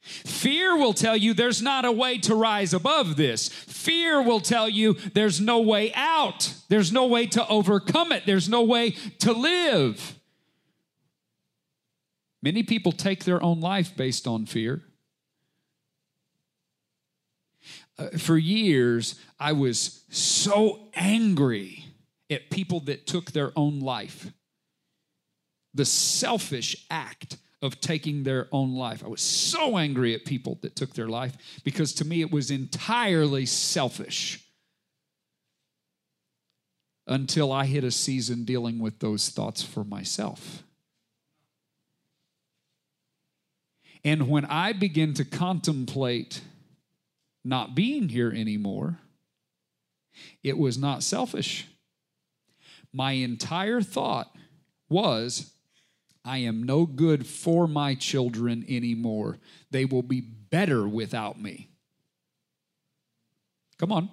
Fear 0.00 0.76
will 0.76 0.92
tell 0.92 1.16
you 1.16 1.32
there's 1.32 1.62
not 1.62 1.86
a 1.86 1.92
way 1.92 2.18
to 2.18 2.34
rise 2.34 2.74
above 2.74 3.16
this. 3.16 3.48
Fear 3.48 4.22
will 4.22 4.40
tell 4.40 4.68
you 4.68 4.94
there's 5.14 5.40
no 5.40 5.60
way 5.60 5.92
out. 5.94 6.54
There's 6.68 6.92
no 6.92 7.06
way 7.06 7.26
to 7.28 7.46
overcome 7.48 8.12
it. 8.12 8.24
There's 8.26 8.48
no 8.48 8.62
way 8.62 8.90
to 9.20 9.32
live. 9.32 10.18
Many 12.42 12.62
people 12.62 12.92
take 12.92 13.24
their 13.24 13.42
own 13.42 13.60
life 13.60 13.96
based 13.96 14.26
on 14.26 14.44
fear. 14.44 14.82
Uh, 17.98 18.08
for 18.18 18.36
years, 18.36 19.20
I 19.38 19.52
was 19.52 20.04
so 20.10 20.88
angry 20.94 21.84
at 22.30 22.50
people 22.50 22.80
that 22.80 23.06
took 23.06 23.32
their 23.32 23.52
own 23.56 23.80
life. 23.80 24.32
The 25.74 25.84
selfish 25.84 26.86
act 26.90 27.36
of 27.62 27.80
taking 27.80 28.24
their 28.24 28.46
own 28.52 28.74
life. 28.74 29.02
I 29.02 29.08
was 29.08 29.22
so 29.22 29.78
angry 29.78 30.14
at 30.14 30.24
people 30.24 30.58
that 30.60 30.76
took 30.76 30.94
their 30.94 31.08
life 31.08 31.34
because 31.64 31.94
to 31.94 32.04
me 32.04 32.20
it 32.20 32.30
was 32.30 32.50
entirely 32.50 33.46
selfish 33.46 34.44
until 37.06 37.52
I 37.52 37.64
hit 37.66 37.84
a 37.84 37.90
season 37.90 38.44
dealing 38.44 38.78
with 38.78 38.98
those 38.98 39.30
thoughts 39.30 39.62
for 39.62 39.82
myself. 39.82 40.62
And 44.04 44.28
when 44.28 44.44
I 44.44 44.74
begin 44.74 45.14
to 45.14 45.24
contemplate 45.24 46.42
not 47.44 47.74
being 47.74 48.08
here 48.08 48.30
anymore, 48.30 48.98
it 50.42 50.56
was 50.56 50.78
not 50.78 51.02
selfish. 51.02 51.66
My 52.92 53.12
entire 53.12 53.82
thought 53.82 54.34
was, 54.88 55.52
I 56.24 56.38
am 56.38 56.62
no 56.62 56.86
good 56.86 57.26
for 57.26 57.66
my 57.66 57.94
children 57.94 58.64
anymore. 58.68 59.38
They 59.70 59.84
will 59.84 60.02
be 60.02 60.20
better 60.20 60.88
without 60.88 61.40
me. 61.40 61.68
Come 63.78 63.92
on. 63.92 64.08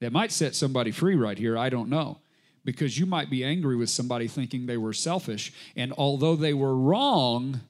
That 0.00 0.12
might 0.12 0.30
set 0.30 0.54
somebody 0.54 0.90
free 0.90 1.14
right 1.14 1.38
here. 1.38 1.56
I 1.56 1.70
don't 1.70 1.88
know. 1.88 2.20
Because 2.64 2.98
you 2.98 3.06
might 3.06 3.30
be 3.30 3.44
angry 3.44 3.76
with 3.76 3.90
somebody 3.90 4.28
thinking 4.28 4.66
they 4.66 4.76
were 4.76 4.92
selfish. 4.92 5.52
And 5.74 5.92
although 5.96 6.36
they 6.36 6.52
were 6.52 6.76
wrong, 6.76 7.60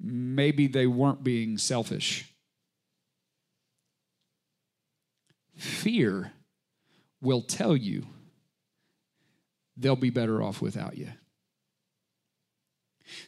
maybe 0.00 0.66
they 0.66 0.86
weren't 0.86 1.22
being 1.22 1.58
selfish. 1.58 2.29
Fear 5.60 6.32
will 7.20 7.42
tell 7.42 7.76
you 7.76 8.06
they'll 9.76 9.94
be 9.94 10.08
better 10.08 10.42
off 10.42 10.62
without 10.62 10.96
you. 10.96 11.08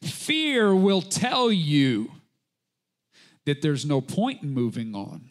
Fear 0.00 0.74
will 0.74 1.02
tell 1.02 1.52
you 1.52 2.10
that 3.44 3.60
there's 3.60 3.84
no 3.84 4.00
point 4.00 4.42
in 4.42 4.50
moving 4.50 4.94
on. 4.94 5.28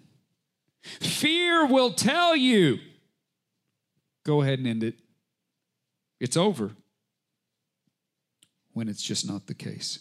Fear 0.84 1.66
will 1.66 1.92
tell 1.92 2.36
you 2.36 2.78
go 4.24 4.44
ahead 4.44 4.60
and 4.60 4.68
end 4.68 4.84
it. 4.84 4.96
It's 6.20 6.38
over. 6.38 6.72
When 8.74 8.88
it's 8.88 9.02
just 9.02 9.28
not 9.28 9.48
the 9.48 9.56
case. 9.56 10.00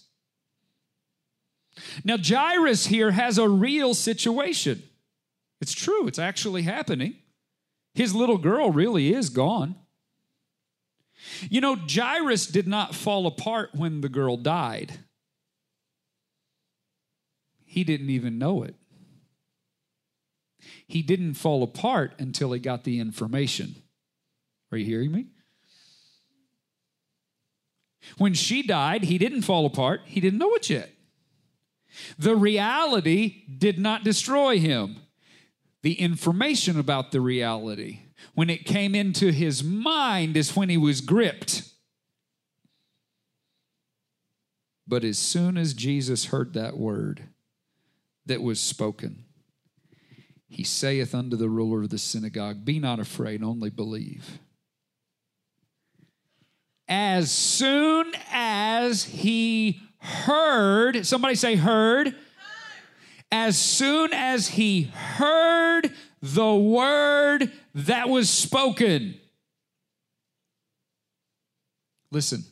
Now, 2.04 2.16
Jairus 2.22 2.86
here 2.86 3.10
has 3.12 3.38
a 3.38 3.48
real 3.48 3.94
situation. 3.94 4.82
It's 5.60 5.72
true, 5.72 6.06
it's 6.06 6.18
actually 6.18 6.62
happening. 6.62 7.16
His 7.94 8.14
little 8.14 8.38
girl 8.38 8.70
really 8.70 9.12
is 9.12 9.30
gone. 9.30 9.76
You 11.50 11.60
know, 11.60 11.76
Jairus 11.76 12.46
did 12.46 12.66
not 12.66 12.94
fall 12.94 13.26
apart 13.26 13.70
when 13.74 14.00
the 14.00 14.08
girl 14.08 14.36
died, 14.36 15.00
he 17.64 17.84
didn't 17.84 18.10
even 18.10 18.36
know 18.36 18.64
it. 18.64 18.74
He 20.88 21.02
didn't 21.02 21.34
fall 21.34 21.62
apart 21.62 22.14
until 22.18 22.50
he 22.50 22.58
got 22.58 22.82
the 22.82 22.98
information. 22.98 23.76
Are 24.72 24.78
you 24.78 24.84
hearing 24.84 25.12
me? 25.12 25.26
When 28.18 28.34
she 28.34 28.62
died, 28.62 29.04
he 29.04 29.18
didn't 29.18 29.42
fall 29.42 29.66
apart. 29.66 30.00
He 30.04 30.20
didn't 30.20 30.40
know 30.40 30.52
it 30.54 30.68
yet. 30.68 30.90
The 32.18 32.34
reality 32.34 33.44
did 33.46 33.78
not 33.78 34.02
destroy 34.02 34.58
him. 34.58 34.96
The 35.82 35.94
information 35.94 36.78
about 36.78 37.10
the 37.10 37.20
reality, 37.20 38.00
when 38.34 38.50
it 38.50 38.66
came 38.66 38.94
into 38.94 39.32
his 39.32 39.64
mind, 39.64 40.36
is 40.36 40.54
when 40.54 40.68
he 40.68 40.76
was 40.76 41.00
gripped. 41.00 41.62
But 44.86 45.04
as 45.04 45.18
soon 45.18 45.56
as 45.56 45.72
Jesus 45.72 46.26
heard 46.26 46.52
that 46.54 46.76
word 46.76 47.22
that 48.26 48.42
was 48.42 48.60
spoken, 48.60 49.24
he 50.48 50.64
saith 50.64 51.14
unto 51.14 51.36
the 51.36 51.48
ruler 51.48 51.82
of 51.82 51.90
the 51.90 51.98
synagogue, 51.98 52.64
Be 52.64 52.78
not 52.80 52.98
afraid, 52.98 53.42
only 53.42 53.70
believe. 53.70 54.40
As 56.88 57.30
soon 57.30 58.12
as 58.32 59.04
he 59.04 59.80
heard, 59.98 61.06
somebody 61.06 61.36
say, 61.36 61.54
heard. 61.54 62.16
As 63.32 63.58
soon 63.58 64.12
as 64.12 64.48
he 64.48 64.82
heard 64.82 65.92
the 66.20 66.54
word 66.54 67.50
that 67.74 68.08
was 68.08 68.28
spoken. 68.28 69.14
Listen, 72.10 72.44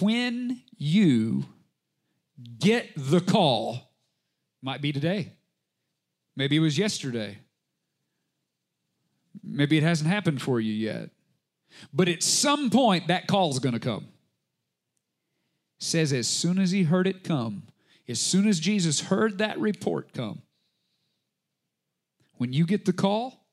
when 0.00 0.62
you 0.76 1.44
get 2.58 2.90
the 2.96 3.20
call, 3.20 3.90
might 4.62 4.80
be 4.80 4.92
today, 4.92 5.32
maybe 6.34 6.56
it 6.56 6.60
was 6.60 6.78
yesterday, 6.78 7.38
maybe 9.42 9.76
it 9.76 9.82
hasn't 9.82 10.08
happened 10.08 10.40
for 10.40 10.58
you 10.60 10.72
yet, 10.72 11.10
but 11.92 12.08
at 12.08 12.22
some 12.22 12.70
point 12.70 13.08
that 13.08 13.26
call 13.26 13.50
is 13.50 13.58
going 13.58 13.74
to 13.74 13.80
come 13.80 14.08
says 15.78 16.12
as 16.12 16.26
soon 16.26 16.58
as 16.58 16.70
he 16.70 16.84
heard 16.84 17.06
it 17.06 17.22
come, 17.22 17.64
as 18.08 18.20
soon 18.20 18.46
as 18.46 18.60
Jesus 18.60 19.00
heard 19.00 19.38
that 19.38 19.58
report 19.58 20.12
come, 20.12 20.42
when 22.36 22.52
you 22.52 22.66
get 22.66 22.84
the 22.84 22.92
call, 22.92 23.46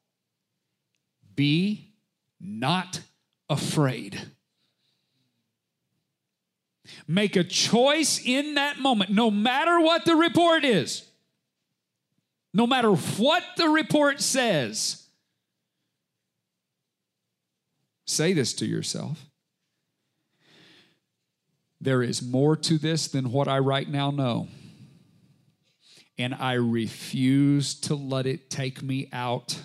be 1.36 1.94
not 2.40 3.02
afraid. 3.50 4.20
Make 7.08 7.36
a 7.36 7.44
choice 7.44 8.22
in 8.26 8.56
that 8.56 8.80
moment, 8.80 9.12
no 9.12 9.32
matter 9.32 9.80
what 9.80 10.04
the 10.04 10.16
report 10.16 10.66
is, 10.66 11.06
no 12.54 12.68
matter 12.68 12.92
what 12.92 13.44
the 13.56 13.70
report 13.70 14.20
says. 14.20 15.08
Say 18.06 18.34
this 18.34 18.54
to 18.56 18.66
yourself 18.66 19.31
there 21.82 22.04
is 22.04 22.22
more 22.22 22.56
to 22.56 22.78
this 22.78 23.08
than 23.08 23.32
what 23.32 23.48
I 23.48 23.58
right 23.58 23.89
now 23.89 24.12
know. 24.12 24.48
And 26.17 26.36
I 26.36 26.54
refuse 26.54 27.74
to 27.82 27.96
let 27.96 28.28
it 28.28 28.52
take 28.52 28.84
me 28.84 29.10
out. 29.12 29.60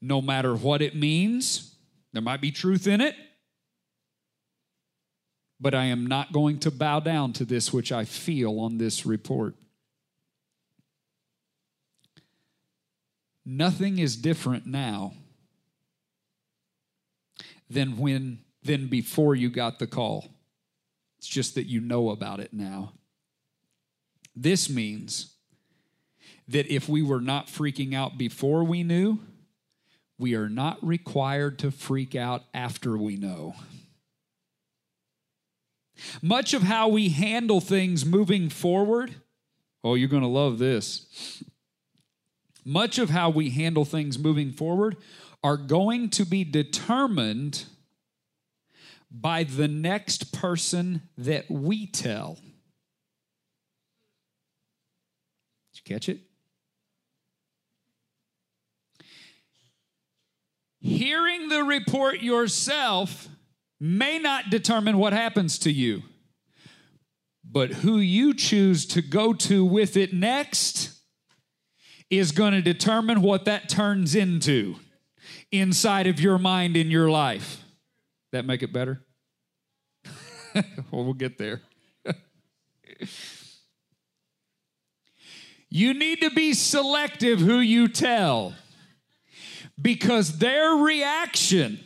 No 0.00 0.20
matter 0.20 0.56
what 0.56 0.82
it 0.82 0.96
means, 0.96 1.76
there 2.12 2.22
might 2.22 2.40
be 2.40 2.50
truth 2.50 2.88
in 2.88 3.00
it, 3.00 3.14
but 5.60 5.74
I 5.74 5.84
am 5.84 6.06
not 6.06 6.32
going 6.32 6.58
to 6.60 6.70
bow 6.72 6.98
down 6.98 7.32
to 7.34 7.44
this 7.44 7.72
which 7.72 7.92
I 7.92 8.04
feel 8.04 8.58
on 8.58 8.78
this 8.78 9.06
report. 9.06 9.54
Nothing 13.46 13.98
is 13.98 14.16
different 14.16 14.66
now 14.66 15.12
than 17.70 17.98
when 17.98 18.43
than 18.64 18.88
before 18.88 19.34
you 19.34 19.50
got 19.50 19.78
the 19.78 19.86
call. 19.86 20.28
It's 21.18 21.28
just 21.28 21.54
that 21.54 21.66
you 21.66 21.80
know 21.80 22.10
about 22.10 22.40
it 22.40 22.52
now. 22.52 22.92
This 24.34 24.68
means 24.68 25.34
that 26.48 26.66
if 26.66 26.88
we 26.88 27.02
were 27.02 27.20
not 27.20 27.46
freaking 27.46 27.94
out 27.94 28.18
before 28.18 28.64
we 28.64 28.82
knew, 28.82 29.18
we 30.18 30.34
are 30.34 30.48
not 30.48 30.84
required 30.86 31.58
to 31.60 31.70
freak 31.70 32.14
out 32.14 32.42
after 32.52 32.96
we 32.96 33.16
know. 33.16 33.54
Much 36.20 36.54
of 36.54 36.62
how 36.62 36.88
we 36.88 37.10
handle 37.10 37.60
things 37.60 38.04
moving 38.04 38.48
forward, 38.48 39.14
oh, 39.82 39.94
you're 39.94 40.08
going 40.08 40.22
to 40.22 40.28
love 40.28 40.58
this. 40.58 41.42
Much 42.64 42.98
of 42.98 43.10
how 43.10 43.30
we 43.30 43.50
handle 43.50 43.84
things 43.84 44.18
moving 44.18 44.50
forward 44.50 44.96
are 45.42 45.56
going 45.56 46.08
to 46.08 46.24
be 46.24 46.42
determined 46.42 47.66
by 49.14 49.44
the 49.44 49.68
next 49.68 50.32
person 50.32 51.02
that 51.16 51.48
we 51.48 51.86
tell. 51.86 52.34
Did 55.72 55.80
you 55.84 55.94
catch 55.94 56.08
it? 56.08 56.18
Hearing 60.80 61.48
the 61.48 61.62
report 61.62 62.22
yourself 62.22 63.28
may 63.80 64.18
not 64.18 64.50
determine 64.50 64.98
what 64.98 65.12
happens 65.12 65.58
to 65.60 65.70
you, 65.70 66.02
but 67.48 67.70
who 67.70 67.98
you 67.98 68.34
choose 68.34 68.84
to 68.86 69.00
go 69.00 69.32
to 69.32 69.64
with 69.64 69.96
it 69.96 70.12
next 70.12 70.90
is 72.10 72.32
going 72.32 72.52
to 72.52 72.60
determine 72.60 73.22
what 73.22 73.44
that 73.44 73.68
turns 73.68 74.14
into 74.14 74.76
inside 75.52 76.06
of 76.06 76.20
your 76.20 76.36
mind 76.36 76.76
in 76.76 76.90
your 76.90 77.08
life. 77.08 77.62
That 78.32 78.44
make 78.44 78.62
it 78.62 78.72
better? 78.72 79.03
well, 80.90 81.04
we'll 81.04 81.14
get 81.14 81.38
there. 81.38 81.60
you 85.68 85.94
need 85.94 86.20
to 86.20 86.30
be 86.30 86.52
selective 86.54 87.40
who 87.40 87.58
you 87.58 87.88
tell 87.88 88.54
because 89.80 90.38
their 90.38 90.74
reaction 90.74 91.80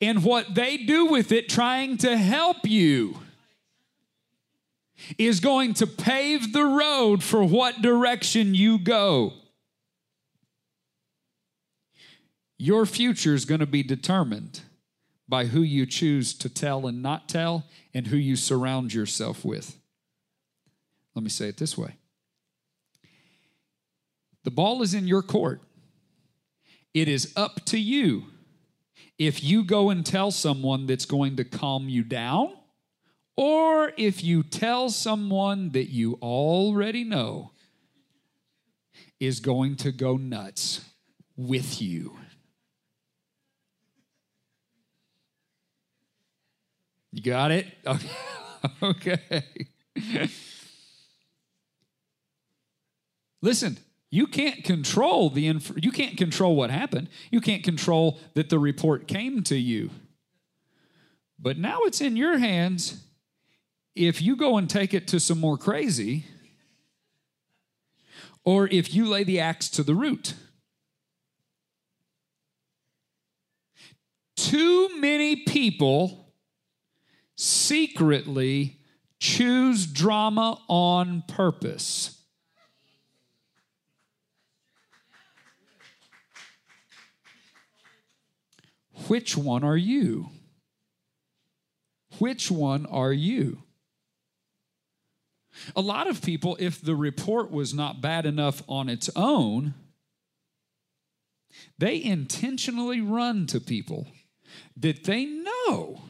and 0.00 0.24
what 0.24 0.54
they 0.54 0.76
do 0.76 1.06
with 1.06 1.32
it, 1.32 1.48
trying 1.48 1.96
to 1.98 2.16
help 2.16 2.64
you, 2.64 3.18
is 5.18 5.40
going 5.40 5.74
to 5.74 5.86
pave 5.86 6.52
the 6.52 6.64
road 6.64 7.22
for 7.22 7.42
what 7.44 7.82
direction 7.82 8.54
you 8.54 8.78
go. 8.78 9.32
Your 12.58 12.86
future 12.86 13.34
is 13.34 13.44
going 13.44 13.60
to 13.60 13.66
be 13.66 13.82
determined 13.82 14.60
by 15.28 15.46
who 15.46 15.62
you 15.62 15.86
choose 15.86 16.34
to 16.34 16.48
tell 16.48 16.86
and 16.86 17.02
not 17.02 17.28
tell 17.28 17.64
and 17.94 18.06
who 18.06 18.16
you 18.16 18.36
surround 18.36 18.92
yourself 18.92 19.44
with. 19.44 19.76
Let 21.14 21.22
me 21.22 21.30
say 21.30 21.48
it 21.48 21.56
this 21.56 21.76
way 21.76 21.96
the 24.44 24.50
ball 24.50 24.82
is 24.82 24.94
in 24.94 25.06
your 25.06 25.22
court. 25.22 25.60
It 26.94 27.08
is 27.08 27.32
up 27.36 27.64
to 27.66 27.78
you 27.78 28.24
if 29.18 29.42
you 29.42 29.64
go 29.64 29.90
and 29.90 30.04
tell 30.04 30.30
someone 30.30 30.86
that's 30.86 31.06
going 31.06 31.36
to 31.36 31.44
calm 31.44 31.88
you 31.88 32.02
down, 32.02 32.52
or 33.36 33.92
if 33.96 34.22
you 34.22 34.42
tell 34.42 34.90
someone 34.90 35.70
that 35.70 35.90
you 35.90 36.18
already 36.20 37.04
know 37.04 37.52
is 39.20 39.40
going 39.40 39.76
to 39.76 39.92
go 39.92 40.16
nuts 40.16 40.84
with 41.36 41.80
you. 41.80 42.16
You 47.12 47.22
got 47.22 47.50
it? 47.50 47.66
Okay. 48.80 49.42
Listen, 53.40 53.76
you 54.08 54.28
can't 54.28 54.62
control 54.62 55.30
the 55.30 55.48
inf- 55.48 55.72
you 55.76 55.90
can't 55.90 56.16
control 56.16 56.54
what 56.54 56.70
happened. 56.70 57.08
You 57.32 57.40
can't 57.40 57.64
control 57.64 58.20
that 58.34 58.50
the 58.50 58.60
report 58.60 59.08
came 59.08 59.42
to 59.44 59.56
you. 59.56 59.90
But 61.40 61.58
now 61.58 61.80
it's 61.82 62.00
in 62.00 62.16
your 62.16 62.38
hands. 62.38 63.02
If 63.96 64.22
you 64.22 64.36
go 64.36 64.58
and 64.58 64.70
take 64.70 64.94
it 64.94 65.08
to 65.08 65.18
some 65.18 65.40
more 65.40 65.58
crazy, 65.58 66.24
or 68.44 68.68
if 68.68 68.94
you 68.94 69.06
lay 69.06 69.24
the 69.24 69.40
axe 69.40 69.68
to 69.70 69.82
the 69.82 69.94
root. 69.96 70.34
Too 74.36 75.00
many 75.00 75.36
people 75.36 76.21
secretly 77.42 78.78
choose 79.18 79.86
drama 79.86 80.60
on 80.68 81.24
purpose. 81.26 82.20
Which 89.08 89.36
one 89.36 89.64
are 89.64 89.76
you? 89.76 90.28
Which 92.18 92.50
one 92.50 92.86
are 92.86 93.12
you? 93.12 93.64
A 95.74 95.80
lot 95.80 96.06
of 96.06 96.22
people, 96.22 96.56
if 96.60 96.80
the 96.80 96.94
report 96.94 97.50
was 97.50 97.74
not 97.74 98.00
bad 98.00 98.24
enough 98.24 98.62
on 98.68 98.88
its 98.88 99.10
own, 99.16 99.74
they 101.76 102.02
intentionally 102.02 103.00
run 103.00 103.46
to 103.48 103.60
people 103.60 104.06
that 104.76 105.04
they 105.04 105.26
know 105.26 106.02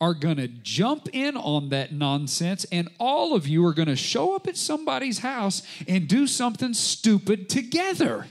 are 0.00 0.14
going 0.14 0.36
to 0.36 0.48
jump 0.48 1.08
in 1.12 1.36
on 1.36 1.70
that 1.70 1.92
nonsense, 1.92 2.64
and 2.70 2.88
all 2.98 3.34
of 3.34 3.46
you 3.46 3.64
are 3.66 3.74
going 3.74 3.88
to 3.88 3.96
show 3.96 4.34
up 4.34 4.46
at 4.46 4.56
somebody's 4.56 5.18
house 5.20 5.62
and 5.86 6.08
do 6.08 6.26
something 6.26 6.74
stupid 6.74 7.48
together. 7.48 8.26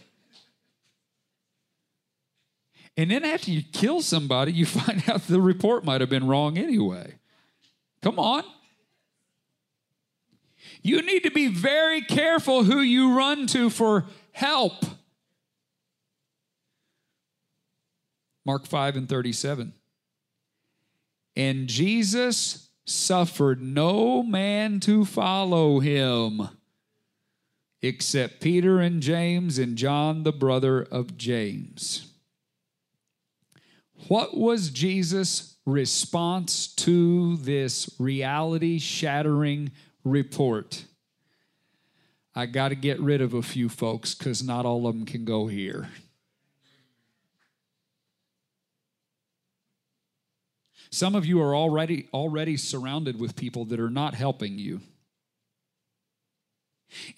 And 2.98 3.12
then 3.12 3.24
after 3.24 3.52
you 3.52 3.62
kill 3.62 4.02
somebody, 4.02 4.52
you 4.52 4.66
find 4.66 5.08
out 5.10 5.28
the 5.28 5.42
report 5.42 5.86
might 5.86 6.02
have 6.02 6.10
been 6.10 6.28
wrong 6.28 6.58
anyway. 6.58 7.16
Come 8.02 8.20
on. 8.20 8.44
You 10.82 11.02
need 11.02 11.24
to 11.24 11.32
be 11.32 11.48
very 11.48 12.02
careful 12.02 12.64
who 12.64 12.80
you 12.82 13.18
run 13.18 13.48
to 13.48 13.70
for 13.70 14.06
help. 14.32 14.86
Mark 18.46 18.66
5 18.66 18.96
and 18.96 19.10
37. 19.10 19.74
And 21.38 21.68
Jesus 21.68 22.70
suffered 22.88 23.62
no 23.62 24.24
man 24.24 24.80
to 24.80 25.06
follow 25.06 25.80
him 25.80 26.50
except 27.80 28.42
Peter 28.42 28.80
and 28.80 29.04
James 29.04 29.60
and 29.60 29.78
John, 29.78 30.24
the 30.24 30.32
brother 30.32 30.82
of 30.82 31.16
James. 31.16 32.12
What 34.08 34.36
was 34.36 34.72
Jesus' 34.72 35.58
response 35.64 36.74
to 36.74 37.38
this 37.38 37.88
reality 38.00 38.80
shattering 38.80 39.72
report? 40.04 40.86
I 42.34 42.48
got 42.48 42.70
to 42.70 42.76
get 42.76 43.00
rid 43.00 43.22
of 43.22 43.36
a 43.36 43.44
few 43.44 43.70
folks 43.70 44.16
because 44.16 44.42
not 44.42 44.66
all 44.66 44.88
of 44.88 44.96
them 44.96 45.06
can 45.06 45.24
go 45.24 45.46
here. 45.46 45.90
Some 50.90 51.16
of 51.16 51.26
you 51.26 51.42
are 51.42 51.56
already 51.56 52.08
already 52.14 52.58
surrounded 52.58 53.20
with 53.20 53.36
people 53.36 53.66
that 53.66 53.80
are 53.80 53.90
not 53.90 54.14
helping 54.14 54.58
you. 54.58 54.82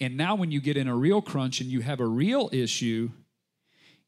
And 0.00 0.16
now 0.16 0.34
when 0.34 0.50
you 0.50 0.60
get 0.60 0.76
in 0.76 0.88
a 0.88 0.96
real 0.96 1.22
crunch 1.22 1.60
and 1.60 1.70
you 1.70 1.80
have 1.80 2.00
a 2.00 2.06
real 2.06 2.50
issue, 2.52 3.10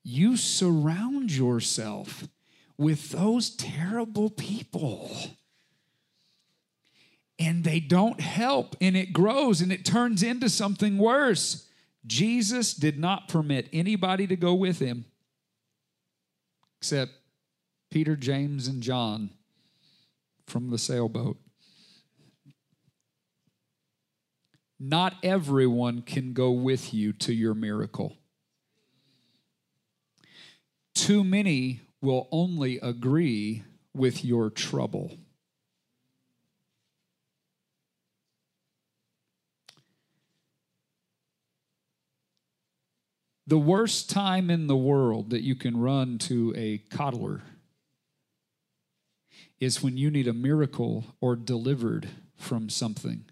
you 0.02 0.36
surround 0.36 1.30
yourself 1.30 2.26
with 2.76 3.10
those 3.10 3.50
terrible 3.50 4.30
people. 4.30 5.10
And 7.38 7.64
they 7.64 7.80
don't 7.80 8.20
help, 8.20 8.76
and 8.80 8.96
it 8.96 9.12
grows 9.12 9.60
and 9.60 9.72
it 9.72 9.84
turns 9.84 10.22
into 10.22 10.48
something 10.48 10.98
worse. 10.98 11.66
Jesus 12.06 12.74
did 12.74 12.98
not 12.98 13.28
permit 13.28 13.68
anybody 13.72 14.26
to 14.26 14.36
go 14.36 14.54
with 14.54 14.78
him 14.80 15.04
except 16.78 17.12
Peter, 17.90 18.16
James, 18.16 18.66
and 18.66 18.82
John 18.82 19.30
from 20.52 20.68
the 20.68 20.76
sailboat. 20.76 21.38
Not 24.78 25.14
everyone 25.22 26.02
can 26.02 26.34
go 26.34 26.50
with 26.50 26.92
you 26.92 27.14
to 27.14 27.32
your 27.32 27.54
miracle. 27.54 28.18
Too 30.94 31.24
many 31.24 31.80
will 32.02 32.28
only 32.30 32.78
agree 32.80 33.62
with 33.94 34.26
your 34.26 34.50
trouble. 34.50 35.16
The 43.46 43.58
worst 43.58 44.10
time 44.10 44.50
in 44.50 44.66
the 44.66 44.76
world 44.76 45.30
that 45.30 45.42
you 45.42 45.54
can 45.54 45.78
run 45.80 46.18
to 46.18 46.52
a 46.54 46.78
coddler 46.90 47.40
is 49.62 49.80
when 49.80 49.96
you 49.96 50.10
need 50.10 50.26
a 50.26 50.32
miracle 50.32 51.04
or 51.20 51.36
delivered 51.36 52.08
from 52.36 52.68
something. 52.68 53.24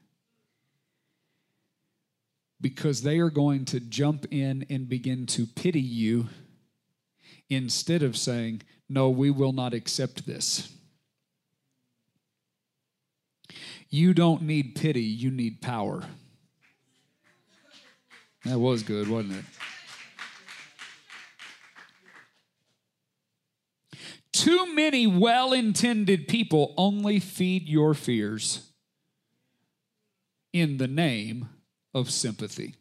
Because 2.61 3.03
they 3.03 3.19
are 3.19 3.31
going 3.31 3.65
to 3.65 3.81
jump 3.81 4.27
in 4.31 4.65
and 4.71 4.89
begin 4.89 5.27
to 5.27 5.45
pity 5.45 5.81
you 5.81 6.29
instead 7.49 8.05
of 8.05 8.17
saying, 8.17 8.63
No, 8.89 9.11
we 9.11 9.33
will 9.33 9.53
not 9.53 9.75
accept 9.75 10.25
this. 10.25 10.73
You 13.89 14.15
don't 14.15 14.43
need 14.43 14.77
pity, 14.77 15.03
you 15.03 15.33
need 15.33 15.61
power. 15.61 16.05
That 18.45 18.61
was 18.61 18.85
good, 18.85 19.09
wasn't 19.09 19.39
it? 19.39 19.45
Too 24.41 24.75
many 24.75 25.07
well 25.07 25.53
intended 25.53 26.27
people 26.27 26.73
only 26.79 27.21
feed 27.21 27.69
your 27.69 27.93
fears 27.93 28.73
in 30.55 30.79
the 30.79 30.89
name 30.89 31.51
of 31.93 32.11
sympathy. 32.11 32.75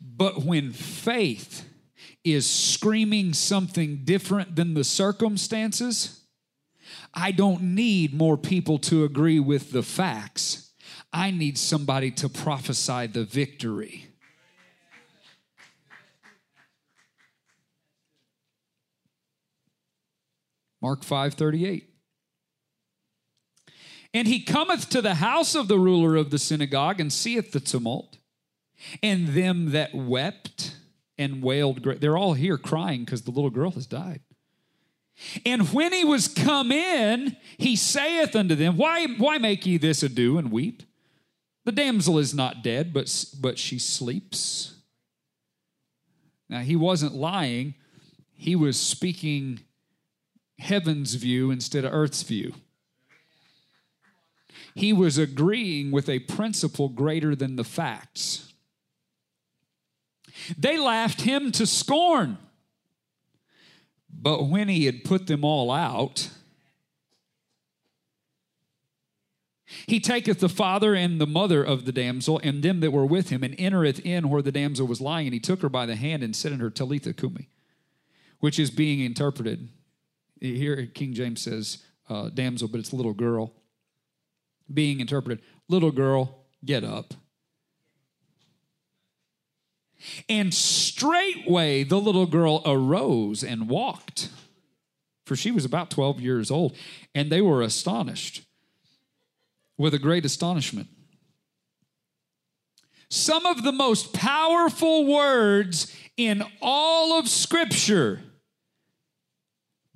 But 0.00 0.42
when 0.42 0.72
faith 0.72 1.64
is 2.24 2.50
screaming 2.50 3.34
something 3.34 4.00
different 4.02 4.56
than 4.56 4.74
the 4.74 4.82
circumstances, 4.82 6.24
I 7.14 7.30
don't 7.30 7.76
need 7.76 8.12
more 8.12 8.36
people 8.36 8.78
to 8.80 9.04
agree 9.04 9.38
with 9.38 9.70
the 9.70 9.84
facts. 9.84 10.72
I 11.12 11.30
need 11.30 11.56
somebody 11.56 12.10
to 12.10 12.28
prophesy 12.28 13.06
the 13.06 13.22
victory. 13.22 14.07
Mark 20.80 21.04
5 21.04 21.34
38. 21.34 21.88
And 24.14 24.26
he 24.26 24.40
cometh 24.40 24.88
to 24.90 25.02
the 25.02 25.16
house 25.16 25.54
of 25.54 25.68
the 25.68 25.78
ruler 25.78 26.16
of 26.16 26.30
the 26.30 26.38
synagogue 26.38 27.00
and 27.00 27.12
seeth 27.12 27.52
the 27.52 27.60
tumult, 27.60 28.18
and 29.02 29.28
them 29.28 29.72
that 29.72 29.94
wept 29.94 30.76
and 31.18 31.42
wailed. 31.42 31.82
They're 32.00 32.16
all 32.16 32.34
here 32.34 32.56
crying 32.56 33.04
because 33.04 33.22
the 33.22 33.30
little 33.30 33.50
girl 33.50 33.72
has 33.72 33.86
died. 33.86 34.20
And 35.44 35.72
when 35.72 35.92
he 35.92 36.04
was 36.04 36.28
come 36.28 36.70
in, 36.70 37.36
he 37.58 37.76
saith 37.76 38.36
unto 38.36 38.54
them, 38.54 38.76
Why, 38.76 39.06
why 39.06 39.38
make 39.38 39.66
ye 39.66 39.76
this 39.76 40.02
ado 40.02 40.38
and 40.38 40.52
weep? 40.52 40.84
The 41.64 41.72
damsel 41.72 42.18
is 42.18 42.32
not 42.32 42.62
dead, 42.62 42.92
but, 42.92 43.24
but 43.40 43.58
she 43.58 43.78
sleeps. 43.78 44.76
Now, 46.48 46.60
he 46.60 46.76
wasn't 46.76 47.14
lying, 47.14 47.74
he 48.32 48.56
was 48.56 48.80
speaking 48.80 49.60
heaven's 50.58 51.14
view 51.14 51.50
instead 51.50 51.84
of 51.84 51.92
earth's 51.92 52.22
view. 52.22 52.54
he 54.74 54.92
was 54.92 55.18
agreeing 55.18 55.90
with 55.90 56.08
a 56.08 56.20
principle 56.20 56.88
greater 56.88 57.34
than 57.34 57.56
the 57.56 57.64
facts. 57.64 58.52
They 60.56 60.78
laughed 60.78 61.22
him 61.22 61.50
to 61.52 61.66
scorn. 61.66 62.38
But 64.10 64.44
when 64.44 64.68
he 64.68 64.86
had 64.86 65.04
put 65.04 65.26
them 65.26 65.44
all 65.44 65.70
out, 65.70 66.30
He 69.86 70.00
taketh 70.00 70.40
the 70.40 70.48
father 70.48 70.94
and 70.94 71.20
the 71.20 71.26
mother 71.26 71.62
of 71.62 71.84
the 71.84 71.92
damsel 71.92 72.40
and 72.42 72.62
them 72.62 72.80
that 72.80 72.90
were 72.90 73.04
with 73.04 73.28
him, 73.28 73.42
and 73.42 73.54
entereth 73.58 74.00
in 74.00 74.30
where 74.30 74.40
the 74.40 74.52
damsel 74.52 74.86
was 74.86 75.00
lying. 75.00 75.26
And 75.26 75.34
he 75.34 75.40
took 75.40 75.60
her 75.60 75.68
by 75.68 75.84
the 75.84 75.96
hand 75.96 76.22
and 76.22 76.34
said 76.34 76.52
unto 76.52 76.64
her, 76.64 76.70
Talitha 76.70 77.12
cumi, 77.12 77.50
which 78.40 78.58
is 78.58 78.70
being 78.70 79.00
interpreted. 79.00 79.68
Here, 80.40 80.86
King 80.86 81.14
James 81.14 81.42
says 81.42 81.78
uh, 82.08 82.30
damsel, 82.30 82.68
but 82.68 82.80
it's 82.80 82.92
little 82.92 83.14
girl. 83.14 83.54
Being 84.72 85.00
interpreted, 85.00 85.42
little 85.68 85.90
girl, 85.90 86.44
get 86.64 86.84
up. 86.84 87.14
And 90.28 90.54
straightway 90.54 91.84
the 91.84 92.00
little 92.00 92.26
girl 92.26 92.62
arose 92.64 93.42
and 93.42 93.68
walked, 93.68 94.28
for 95.26 95.34
she 95.36 95.50
was 95.50 95.64
about 95.64 95.90
12 95.90 96.20
years 96.20 96.50
old, 96.50 96.76
and 97.14 97.30
they 97.30 97.40
were 97.40 97.62
astonished 97.62 98.42
with 99.76 99.94
a 99.94 99.98
great 99.98 100.24
astonishment. 100.24 100.88
Some 103.10 103.46
of 103.46 103.62
the 103.62 103.72
most 103.72 104.12
powerful 104.12 105.06
words 105.06 105.94
in 106.16 106.42
all 106.60 107.18
of 107.18 107.28
Scripture. 107.28 108.20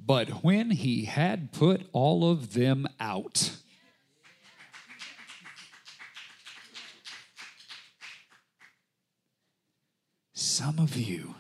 But 0.04 0.42
when 0.42 0.70
he 0.70 1.04
had 1.04 1.52
put 1.52 1.86
all 1.92 2.28
of 2.28 2.54
them 2.54 2.88
out, 2.98 3.56
some 10.32 10.80
of 10.80 10.96
you 10.96 11.36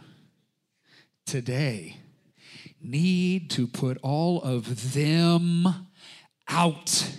today 1.26 1.96
need 2.80 3.50
to 3.50 3.66
put 3.66 3.98
all 4.00 4.40
of 4.42 4.92
them 4.92 5.88
out. 6.46 7.10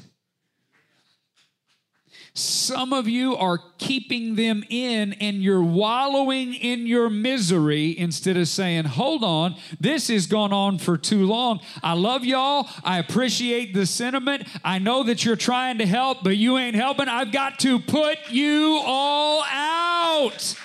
Some 2.35 2.93
of 2.93 3.07
you 3.07 3.35
are 3.35 3.59
keeping 3.77 4.33
them 4.33 4.63
in 4.67 5.13
and 5.13 5.43
you're 5.43 5.61
wallowing 5.61 6.55
in 6.55 6.87
your 6.87 7.07
misery 7.07 7.95
instead 7.95 8.37
of 8.37 8.47
saying, 8.47 8.85
Hold 8.85 9.23
on, 9.23 9.55
this 9.79 10.07
has 10.07 10.25
gone 10.25 10.51
on 10.51 10.79
for 10.79 10.97
too 10.97 11.27
long. 11.27 11.59
I 11.83 11.93
love 11.93 12.25
y'all. 12.25 12.67
I 12.83 12.97
appreciate 12.97 13.75
the 13.75 13.85
sentiment. 13.85 14.47
I 14.63 14.79
know 14.79 15.03
that 15.03 15.23
you're 15.23 15.35
trying 15.35 15.77
to 15.77 15.85
help, 15.85 16.23
but 16.23 16.35
you 16.35 16.57
ain't 16.57 16.75
helping. 16.75 17.07
I've 17.07 17.31
got 17.31 17.59
to 17.59 17.79
put 17.79 18.17
you 18.31 18.81
all 18.83 19.43
out. 19.47 20.55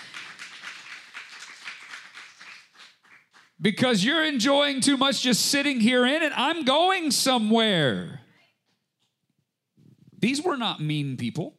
Because 3.61 4.03
you're 4.03 4.25
enjoying 4.25 4.81
too 4.81 4.97
much 4.97 5.21
just 5.21 5.45
sitting 5.47 5.81
here 5.81 6.07
in 6.07 6.23
it. 6.23 6.33
I'm 6.35 6.65
going 6.65 7.11
somewhere. 7.11 8.21
These 10.19 10.43
were 10.43 10.57
not 10.57 10.81
mean 10.81 11.19
people. 11.19 11.58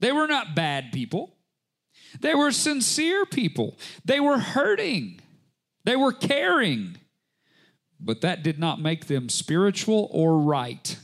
They 0.00 0.12
were 0.12 0.26
not 0.26 0.54
bad 0.54 0.92
people. 0.92 1.36
They 2.20 2.34
were 2.34 2.50
sincere 2.50 3.24
people. 3.24 3.78
They 4.04 4.18
were 4.18 4.38
hurting. 4.38 5.20
They 5.84 5.96
were 5.96 6.12
caring. 6.12 6.96
But 8.00 8.22
that 8.22 8.42
did 8.42 8.58
not 8.58 8.80
make 8.80 9.06
them 9.06 9.28
spiritual 9.28 10.08
or 10.10 10.40
right. 10.40 10.96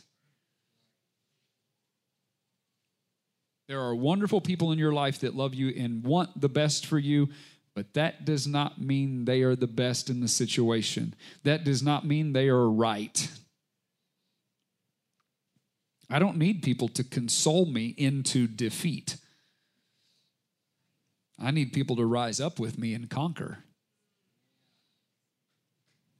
There 3.68 3.80
are 3.80 3.94
wonderful 3.94 4.40
people 4.40 4.72
in 4.72 4.78
your 4.78 4.92
life 4.92 5.20
that 5.20 5.34
love 5.34 5.52
you 5.52 5.68
and 5.76 6.04
want 6.04 6.40
the 6.40 6.48
best 6.48 6.86
for 6.86 6.98
you, 6.98 7.28
but 7.74 7.94
that 7.94 8.24
does 8.24 8.46
not 8.46 8.80
mean 8.80 9.24
they 9.24 9.42
are 9.42 9.56
the 9.56 9.66
best 9.66 10.08
in 10.08 10.20
the 10.20 10.28
situation. 10.28 11.14
That 11.42 11.64
does 11.64 11.82
not 11.82 12.06
mean 12.06 12.32
they 12.32 12.48
are 12.48 12.68
right. 12.68 13.28
I 16.08 16.18
don't 16.18 16.36
need 16.36 16.62
people 16.62 16.88
to 16.88 17.04
console 17.04 17.66
me 17.66 17.94
into 17.96 18.46
defeat. 18.46 19.16
I 21.38 21.50
need 21.50 21.72
people 21.72 21.96
to 21.96 22.06
rise 22.06 22.40
up 22.40 22.58
with 22.58 22.78
me 22.78 22.94
and 22.94 23.10
conquer. 23.10 23.58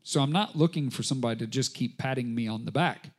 So 0.03 0.21
I'm 0.21 0.33
not 0.33 0.57
looking 0.57 0.91
for 0.91 1.03
somebody 1.03 1.39
to 1.41 1.47
just 1.47 1.75
keep 1.75 1.99
patting 1.99 2.35
me 2.35 2.47
on 2.47 2.65
the 2.65 2.71
back. 2.71 3.11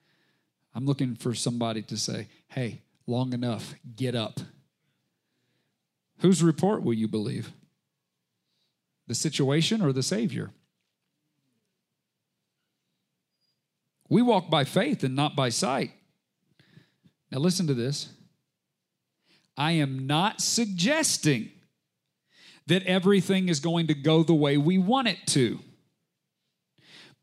I'm 0.74 0.86
looking 0.86 1.16
for 1.16 1.34
somebody 1.34 1.82
to 1.82 1.98
say, 1.98 2.28
hey, 2.50 2.82
long 3.08 3.34
enough, 3.34 3.74
get 3.96 4.16
up. 4.16 4.40
Whose 6.20 6.44
report 6.44 6.84
will 6.84 6.94
you 6.94 7.08
believe? 7.08 7.52
The 9.08 9.16
situation 9.16 9.82
or 9.82 9.92
the 9.92 10.04
Savior? 10.04 10.52
We 14.10 14.22
walk 14.22 14.50
by 14.50 14.64
faith 14.64 15.04
and 15.04 15.16
not 15.16 15.36
by 15.36 15.50
sight. 15.50 15.92
Now, 17.32 17.40
listen 17.40 17.68
to 17.68 17.74
this. 17.74 18.10
I 19.58 19.74
am 19.74 20.06
not 20.08 20.42
suggesting 20.42 21.50
that 22.68 22.84
everything 22.84 23.50
is 23.50 23.60
going 23.60 23.88
to 23.88 23.94
go 23.94 24.24
the 24.24 24.34
way 24.34 24.58
we 24.58 24.78
want 24.78 25.08
it 25.08 25.20
to. 25.28 25.60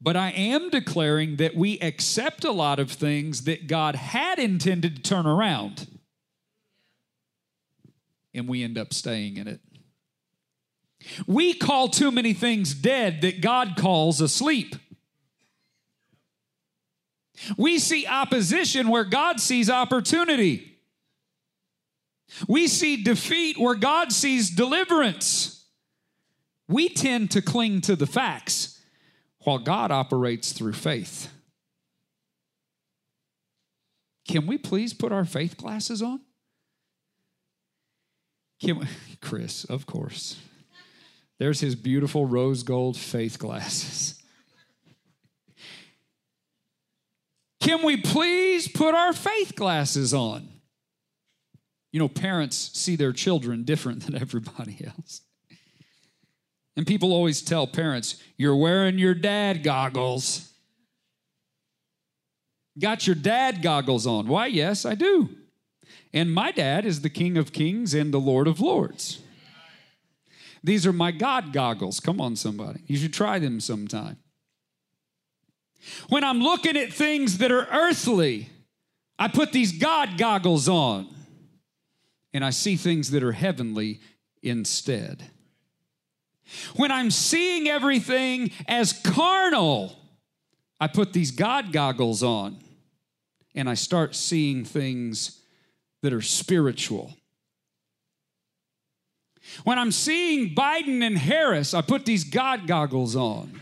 But 0.01 0.17
I 0.17 0.31
am 0.31 0.69
declaring 0.69 1.37
that 1.37 1.55
we 1.55 1.79
accept 1.79 2.45
a 2.45 2.53
lot 2.53 2.79
of 2.79 2.91
things 2.91 3.45
that 3.45 3.67
God 3.67 3.95
had 3.95 4.39
intended 4.39 4.97
to 4.97 5.03
turn 5.03 5.27
around, 5.27 5.87
and 8.35 8.47
we 8.49 8.63
end 8.63 8.77
up 8.77 8.93
staying 8.93 9.39
in 9.39 9.49
it. 9.49 9.61
We 11.27 11.55
call 11.55 11.89
too 11.89 12.11
many 12.11 12.35
things 12.35 12.75
dead 12.75 13.21
that 13.23 13.41
God 13.41 13.77
calls 13.77 14.21
asleep. 14.21 14.77
We 17.57 17.79
see 17.79 18.07
opposition 18.07 18.89
where 18.89 19.05
God 19.05 19.41
sees 19.41 19.69
opportunity. 19.69 20.79
We 22.49 22.67
see 22.69 23.03
defeat 23.03 23.59
where 23.59 23.75
God 23.75 24.13
sees 24.13 24.51
deliverance. 24.51 25.67
We 26.69 26.89
tend 26.89 27.31
to 27.33 27.43
cling 27.43 27.83
to 27.83 27.97
the 27.97 28.07
facts 28.07 28.81
while 29.41 29.59
God 29.59 29.91
operates 29.91 30.53
through 30.53 30.73
faith. 30.73 31.31
Can 34.27 34.47
we 34.47 34.57
please 34.57 34.95
put 34.95 35.13
our 35.13 35.25
faith 35.25 35.57
glasses 35.57 36.01
on? 36.01 36.21
Can 38.61 38.79
we, 38.79 38.87
Chris, 39.21 39.65
of 39.65 39.87
course. 39.87 40.37
There's 41.39 41.61
his 41.61 41.75
beautiful 41.75 42.27
rose 42.27 42.63
gold 42.63 42.97
faith 42.97 43.39
glasses. 43.39 44.23
Can 47.65 47.83
we 47.83 47.97
please 47.97 48.69
put 48.69 48.95
our 48.95 49.15
faith 49.15 49.57
glasses 49.57 50.13
on? 50.13 50.47
You 51.93 51.99
know, 51.99 52.09
parents 52.09 52.71
see 52.75 52.95
their 52.95 53.15
children 53.15 53.65
different 53.65 54.03
than 54.05 54.15
everybody 54.15 54.85
else. 54.87 55.23
And 56.77 56.87
people 56.87 57.13
always 57.13 57.41
tell 57.41 57.67
parents, 57.67 58.23
You're 58.37 58.57
wearing 58.57 58.99
your 58.99 59.15
dad 59.15 59.63
goggles. 59.63 60.53
Got 62.79 63.07
your 63.07 63.17
dad 63.17 63.63
goggles 63.63 64.07
on. 64.07 64.27
Why, 64.27 64.47
yes, 64.47 64.85
I 64.85 64.95
do. 64.95 65.31
And 66.13 66.35
my 66.35 66.51
dad 66.51 66.85
is 66.85 67.01
the 67.01 67.09
King 67.09 67.39
of 67.39 67.53
Kings 67.53 67.95
and 67.95 68.13
the 68.13 68.21
Lord 68.21 68.47
of 68.47 68.61
Lords. 68.61 69.21
These 70.63 70.87
are 70.87 70.93
my 70.93 71.13
God 71.13 71.53
goggles. 71.53 71.99
Come 71.99 72.21
on, 72.21 72.37
somebody. 72.37 72.81
You 72.87 72.97
should 72.99 73.15
try 73.15 73.39
them 73.39 73.61
sometime. 73.61 74.19
When 76.09 76.25
I'm 76.25 76.41
looking 76.41 76.77
at 76.77 76.93
things 76.93 77.39
that 77.39 77.53
are 77.53 77.67
earthly, 77.71 78.49
I 79.19 79.29
put 79.29 79.53
these 79.53 79.79
God 79.79 80.19
goggles 80.19 80.69
on 80.69 81.09
and 82.33 82.45
I 82.45 82.51
see 82.51 82.77
things 82.77 83.11
that 83.13 83.23
are 83.23 83.33
heavenly 83.33 84.01
instead. 84.43 85.25
When 86.77 86.91
I'm 86.91 87.11
seeing 87.11 87.69
everything 87.69 88.51
as 88.67 88.93
carnal, 88.93 89.97
I 90.81 90.89
put 90.89 91.13
these 91.13 91.31
God 91.31 91.73
goggles 91.73 92.23
on 92.23 92.59
and 93.55 93.69
I 93.69 93.75
start 93.75 94.15
seeing 94.15 94.65
things 94.65 95.41
that 96.03 96.13
are 96.13 96.23
spiritual. 96.23 97.15
When 99.63 99.79
I'm 99.79 99.93
seeing 99.93 100.55
Biden 100.55 101.03
and 101.03 101.17
Harris, 101.17 101.73
I 101.75 101.83
put 101.83 102.05
these 102.05 102.25
God 102.25 102.67
goggles 102.67 103.15
on 103.15 103.61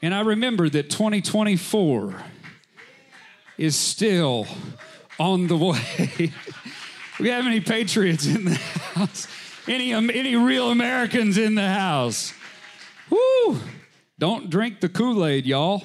and 0.00 0.14
I 0.14 0.20
remember 0.20 0.68
that 0.68 0.90
2024 0.90 2.14
is 3.56 3.74
still 3.74 4.46
on 5.18 5.48
the 5.48 5.56
way. 5.56 6.32
we 7.20 7.28
have 7.28 7.46
any 7.46 7.60
patriots 7.60 8.26
in 8.26 8.44
the 8.44 8.54
house? 8.54 9.26
Any, 9.66 9.92
um, 9.92 10.08
any 10.10 10.36
real 10.36 10.70
Americans 10.70 11.36
in 11.36 11.56
the 11.56 11.68
house? 11.68 12.32
Woo! 13.10 13.58
Don't 14.18 14.48
drink 14.48 14.80
the 14.80 14.88
Kool 14.88 15.26
Aid, 15.26 15.46
y'all. 15.46 15.82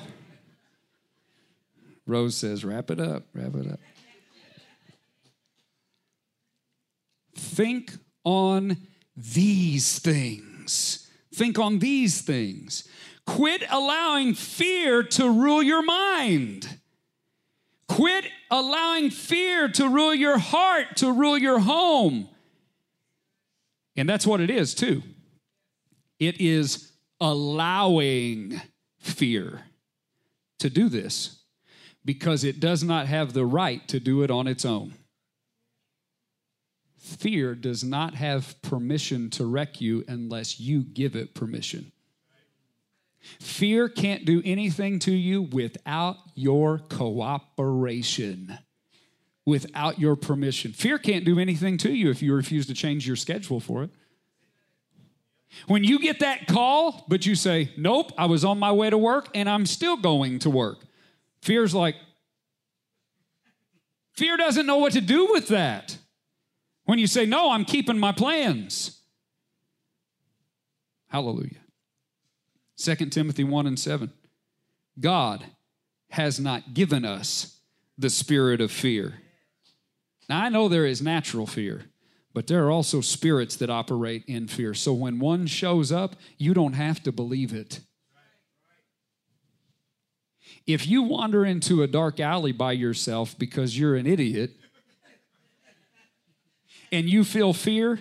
Rose 2.05 2.35
says, 2.35 2.63
wrap 2.63 2.91
it 2.91 2.99
up, 2.99 3.23
wrap 3.33 3.55
it 3.55 3.71
up. 3.71 3.79
Think 7.35 7.93
on 8.23 8.77
these 9.15 9.99
things. 9.99 11.09
Think 11.33 11.57
on 11.59 11.79
these 11.79 12.21
things. 12.21 12.87
Quit 13.25 13.63
allowing 13.69 14.33
fear 14.33 15.03
to 15.03 15.29
rule 15.29 15.63
your 15.63 15.81
mind. 15.81 16.79
Quit 17.87 18.25
allowing 18.51 19.09
fear 19.09 19.67
to 19.69 19.87
rule 19.87 20.13
your 20.13 20.37
heart, 20.37 20.97
to 20.97 21.11
rule 21.11 21.37
your 21.37 21.59
home. 21.59 22.27
And 23.95 24.09
that's 24.09 24.25
what 24.25 24.41
it 24.41 24.49
is, 24.49 24.73
too. 24.73 25.03
It 26.19 26.41
is 26.41 26.91
allowing 27.19 28.61
fear 28.99 29.61
to 30.59 30.69
do 30.69 30.89
this 30.89 31.43
because 32.05 32.43
it 32.43 32.59
does 32.59 32.83
not 32.83 33.07
have 33.07 33.33
the 33.33 33.45
right 33.45 33.87
to 33.87 33.99
do 33.99 34.23
it 34.23 34.31
on 34.31 34.47
its 34.47 34.65
own. 34.65 34.93
Fear 36.97 37.55
does 37.55 37.83
not 37.83 38.15
have 38.15 38.61
permission 38.61 39.29
to 39.31 39.45
wreck 39.45 39.81
you 39.81 40.03
unless 40.07 40.59
you 40.59 40.83
give 40.83 41.15
it 41.15 41.35
permission. 41.35 41.91
Fear 43.39 43.89
can't 43.89 44.25
do 44.25 44.41
anything 44.43 44.99
to 44.99 45.11
you 45.11 45.43
without 45.43 46.17
your 46.35 46.79
cooperation, 46.79 48.57
without 49.45 49.99
your 49.99 50.15
permission. 50.15 50.73
Fear 50.73 50.99
can't 50.99 51.25
do 51.25 51.39
anything 51.39 51.77
to 51.79 51.91
you 51.91 52.09
if 52.09 52.21
you 52.21 52.33
refuse 52.33 52.67
to 52.67 52.73
change 52.73 53.07
your 53.07 53.15
schedule 53.15 53.59
for 53.59 53.83
it. 53.83 53.89
When 55.67 55.83
you 55.83 55.99
get 55.99 56.19
that 56.19 56.47
call, 56.47 57.05
but 57.07 57.25
you 57.25 57.35
say, 57.35 57.71
Nope, 57.77 58.11
I 58.17 58.25
was 58.25 58.43
on 58.43 58.59
my 58.59 58.71
way 58.71 58.89
to 58.89 58.97
work 58.97 59.29
and 59.35 59.49
I'm 59.49 59.65
still 59.65 59.97
going 59.97 60.39
to 60.39 60.49
work. 60.49 60.79
Fear's 61.41 61.73
like, 61.73 61.95
Fear 64.13 64.37
doesn't 64.37 64.65
know 64.65 64.77
what 64.77 64.93
to 64.93 65.01
do 65.01 65.29
with 65.31 65.47
that. 65.49 65.97
When 66.85 66.99
you 66.99 67.07
say, 67.07 67.25
No, 67.25 67.51
I'm 67.51 67.65
keeping 67.65 67.99
my 67.99 68.11
plans. 68.11 68.99
Hallelujah. 71.07 71.62
2 72.77 72.95
Timothy 72.95 73.43
1 73.43 73.67
and 73.67 73.79
7. 73.79 74.11
God 74.99 75.45
has 76.09 76.39
not 76.39 76.73
given 76.73 77.05
us 77.05 77.59
the 77.97 78.09
spirit 78.09 78.61
of 78.61 78.71
fear. 78.71 79.15
Now, 80.29 80.43
I 80.43 80.49
know 80.49 80.67
there 80.67 80.85
is 80.85 81.01
natural 81.01 81.45
fear, 81.45 81.85
but 82.33 82.47
there 82.47 82.65
are 82.65 82.71
also 82.71 83.01
spirits 83.01 83.55
that 83.57 83.69
operate 83.69 84.23
in 84.27 84.47
fear. 84.47 84.73
So 84.73 84.93
when 84.93 85.19
one 85.19 85.47
shows 85.47 85.91
up, 85.91 86.15
you 86.37 86.53
don't 86.53 86.73
have 86.73 87.01
to 87.03 87.11
believe 87.11 87.53
it. 87.53 87.81
If 90.65 90.87
you 90.87 91.03
wander 91.03 91.43
into 91.45 91.83
a 91.83 91.87
dark 91.87 92.19
alley 92.19 92.51
by 92.51 92.71
yourself 92.71 93.37
because 93.37 93.77
you're 93.77 93.95
an 93.95 94.07
idiot 94.07 94.51
and 96.91 97.09
you 97.09 97.23
feel 97.23 97.53
fear, 97.53 97.99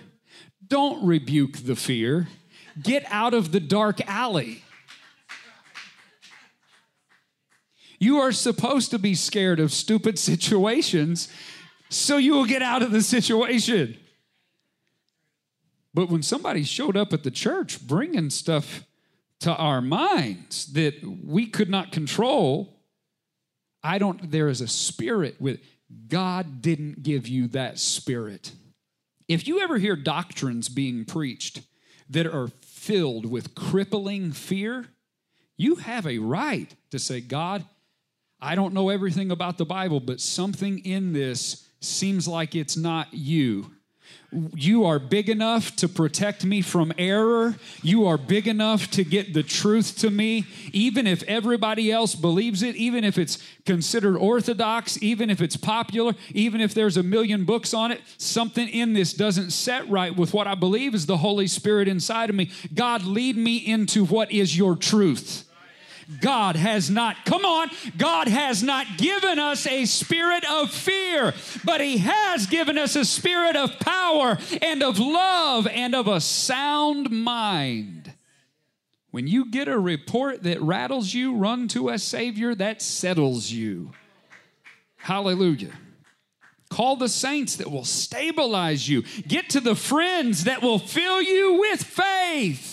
don't 0.65 1.05
rebuke 1.05 1.57
the 1.65 1.75
fear. 1.75 2.27
Get 2.81 3.05
out 3.07 3.33
of 3.33 3.51
the 3.51 3.59
dark 3.59 4.01
alley. 4.07 4.63
You 7.99 8.19
are 8.19 8.31
supposed 8.31 8.91
to 8.91 8.99
be 8.99 9.15
scared 9.15 9.59
of 9.59 9.71
stupid 9.71 10.19
situations 10.31 11.29
so 11.89 12.17
you 12.17 12.33
will 12.33 12.45
get 12.45 12.61
out 12.61 12.81
of 12.81 12.91
the 12.91 13.01
situation. 13.01 13.97
But 15.93 16.09
when 16.09 16.23
somebody 16.23 16.63
showed 16.63 16.97
up 16.97 17.13
at 17.13 17.23
the 17.23 17.31
church 17.31 17.85
bringing 17.85 18.29
stuff 18.29 18.83
to 19.41 19.53
our 19.55 19.81
minds 19.81 20.73
that 20.73 20.95
we 21.23 21.45
could 21.45 21.69
not 21.69 21.91
control, 21.91 22.79
I 23.83 23.99
don't, 23.99 24.31
there 24.31 24.49
is 24.49 24.61
a 24.61 24.67
spirit 24.67 25.39
with, 25.39 25.59
God 26.07 26.61
didn't 26.61 27.03
give 27.03 27.27
you 27.27 27.47
that 27.49 27.77
spirit. 27.77 28.51
If 29.27 29.47
you 29.47 29.59
ever 29.59 29.77
hear 29.77 29.95
doctrines 29.95 30.67
being 30.67 31.05
preached 31.05 31.61
that 32.09 32.25
are 32.25 32.49
filled 32.61 33.25
with 33.25 33.55
crippling 33.55 34.31
fear, 34.31 34.87
you 35.57 35.75
have 35.75 36.05
a 36.05 36.19
right 36.19 36.75
to 36.91 36.99
say, 36.99 37.21
God, 37.21 37.65
I 38.41 38.55
don't 38.55 38.73
know 38.73 38.89
everything 38.89 39.31
about 39.31 39.57
the 39.57 39.65
Bible, 39.65 39.99
but 39.99 40.19
something 40.19 40.79
in 40.79 41.13
this 41.13 41.67
seems 41.79 42.27
like 42.27 42.55
it's 42.55 42.75
not 42.75 43.13
you. 43.13 43.71
You 44.31 44.85
are 44.85 44.97
big 44.97 45.29
enough 45.29 45.75
to 45.77 45.87
protect 45.87 46.43
me 46.43 46.61
from 46.61 46.91
error. 46.97 47.55
You 47.83 48.07
are 48.07 48.17
big 48.17 48.47
enough 48.47 48.89
to 48.91 49.03
get 49.03 49.33
the 49.33 49.43
truth 49.43 49.99
to 49.99 50.09
me, 50.09 50.45
even 50.71 51.05
if 51.05 51.21
everybody 51.23 51.91
else 51.91 52.15
believes 52.15 52.63
it, 52.63 52.75
even 52.75 53.03
if 53.03 53.17
it's 53.17 53.37
considered 53.65 54.17
orthodox, 54.17 55.01
even 55.03 55.29
if 55.29 55.41
it's 55.41 55.55
popular, 55.55 56.13
even 56.33 56.61
if 56.61 56.73
there's 56.73 56.97
a 56.97 57.03
million 57.03 57.45
books 57.45 57.73
on 57.73 57.91
it. 57.91 58.01
Something 58.17 58.67
in 58.67 58.93
this 58.93 59.13
doesn't 59.13 59.51
set 59.51 59.87
right 59.87 60.15
with 60.15 60.33
what 60.33 60.47
I 60.47 60.55
believe 60.55 60.95
is 60.95 61.05
the 61.05 61.17
Holy 61.17 61.47
Spirit 61.47 61.87
inside 61.87 62.29
of 62.29 62.35
me. 62.35 62.49
God, 62.73 63.03
lead 63.03 63.37
me 63.37 63.57
into 63.57 64.05
what 64.05 64.31
is 64.31 64.57
your 64.57 64.75
truth. 64.75 65.47
God 66.21 66.55
has 66.55 66.89
not, 66.89 67.25
come 67.25 67.45
on, 67.45 67.69
God 67.97 68.27
has 68.27 68.63
not 68.63 68.97
given 68.97 69.39
us 69.39 69.65
a 69.67 69.85
spirit 69.85 70.43
of 70.49 70.71
fear, 70.71 71.33
but 71.63 71.81
He 71.81 71.97
has 71.97 72.47
given 72.47 72.77
us 72.77 72.95
a 72.95 73.05
spirit 73.05 73.55
of 73.55 73.79
power 73.79 74.37
and 74.61 74.83
of 74.83 74.99
love 74.99 75.67
and 75.67 75.95
of 75.95 76.07
a 76.07 76.21
sound 76.21 77.09
mind. 77.11 78.13
When 79.11 79.27
you 79.27 79.51
get 79.51 79.67
a 79.67 79.77
report 79.77 80.43
that 80.43 80.59
rattles 80.61 81.13
you, 81.13 81.35
run 81.35 81.67
to 81.69 81.89
a 81.89 81.99
Savior 81.99 82.55
that 82.55 82.81
settles 82.81 83.51
you. 83.51 83.91
Hallelujah. 84.97 85.73
Call 86.69 86.95
the 86.95 87.07
saints 87.07 87.57
that 87.57 87.69
will 87.69 87.85
stabilize 87.85 88.89
you. 88.89 89.03
Get 89.27 89.51
to 89.51 89.59
the 89.59 89.75
friends 89.75 90.45
that 90.45 90.63
will 90.63 90.79
fill 90.79 91.21
you 91.21 91.59
with 91.59 91.83
faith. 91.83 92.72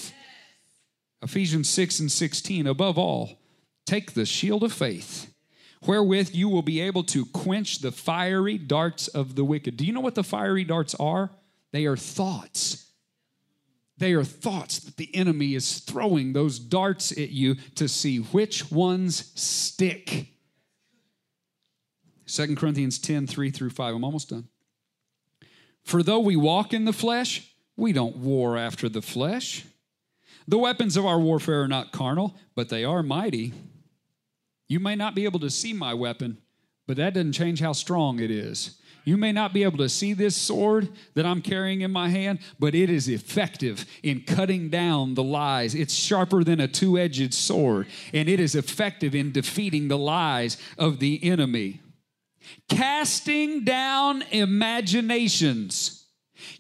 Ephesians 1.23 1.69
6 1.69 2.01
and 2.01 2.13
16, 2.13 2.67
above 2.67 2.97
all, 2.99 3.39
take 3.87 4.13
the 4.13 4.25
shield 4.25 4.63
of 4.63 4.73
faith, 4.73 5.33
wherewith 5.87 6.31
you 6.33 6.49
will 6.49 6.63
be 6.63 6.81
able 6.81 7.03
to 7.05 7.27
quench 7.27 7.81
the 7.81 7.93
fiery 7.93 8.57
darts 8.57 9.09
of 9.09 9.35
the 9.35 9.45
wicked. 9.45 9.77
Do 9.77 9.85
you 9.85 9.93
know 9.93 10.01
what 10.01 10.15
the 10.15 10.25
fiery 10.25 10.65
darts 10.65 10.95
are? 10.95 11.31
They 11.73 11.87
are 11.87 11.97
thoughts. 11.97 12.87
They 13.99 14.15
are 14.15 14.25
thoughts 14.25 14.79
that 14.79 14.97
the 14.97 15.15
enemy 15.15 15.55
is 15.55 15.81
throwing 15.81 16.33
those 16.33 16.59
darts 16.59 17.13
at 17.13 17.31
you 17.31 17.57
to 17.75 17.87
see 17.87 18.19
which 18.19 18.71
ones 18.73 19.31
stick. 19.39 20.29
2 22.27 22.57
Corinthians 22.57 22.99
10 22.99 23.27
3 23.27 23.51
through 23.51 23.71
5. 23.71 23.95
I'm 23.95 24.05
almost 24.05 24.31
done. 24.31 24.49
For 25.85 26.03
though 26.03 26.21
we 26.21 26.37
walk 26.37 26.73
in 26.73 26.87
the 26.87 26.93
flesh, 26.93 27.55
we 27.77 27.93
don't 27.93 28.17
war 28.17 28.57
after 28.57 28.89
the 28.89 29.03
flesh. 29.03 29.65
The 30.51 30.59
weapons 30.59 30.97
of 30.97 31.07
our 31.07 31.21
warfare 31.21 31.63
are 31.63 31.69
not 31.69 31.93
carnal, 31.93 32.35
but 32.57 32.71
they 32.71 32.85
are 32.85 33.05
mighty. 33.05 33.53
You 34.67 34.81
may 34.81 34.97
not 34.97 35.15
be 35.15 35.25
able 35.25 35.39
to 35.39 35.49
see 35.49 35.73
my 35.73 35.95
weapon, 35.95 36.39
but 36.89 36.97
that 36.97 37.15
doesn't 37.15 37.35
change 37.35 37.61
how 37.61 37.73
strong 37.73 38.19
it 38.19 38.33
is. 38.33 38.77
You 39.05 39.17
may 39.17 39.31
not 39.31 39.53
be 39.55 39.63
able 39.63 39.79
to 39.79 39.89
see 39.89 40.13
this 40.13 40.35
sword 40.35 40.89
that 41.15 41.25
I'm 41.25 41.41
carrying 41.41 41.83
in 41.83 41.93
my 41.93 42.09
hand, 42.09 42.41
but 42.59 42.75
it 42.75 42.91
is 42.91 43.09
effective 43.09 43.87
in 44.03 44.23
cutting 44.23 44.71
down 44.71 45.15
the 45.15 45.23
lies. 45.23 45.77
It's 45.77 45.95
sharper 45.95 46.43
than 46.43 46.59
a 46.59 46.67
two 46.67 46.99
edged 46.99 47.33
sword, 47.33 47.87
and 48.13 48.29
it 48.29 48.41
is 48.41 48.57
effective 48.57 49.15
in 49.15 49.31
defeating 49.31 49.87
the 49.87 49.99
lies 49.99 50.57
of 50.77 50.99
the 50.99 51.23
enemy. 51.23 51.81
Casting 52.69 53.63
down 53.63 54.23
imaginations 54.33 56.00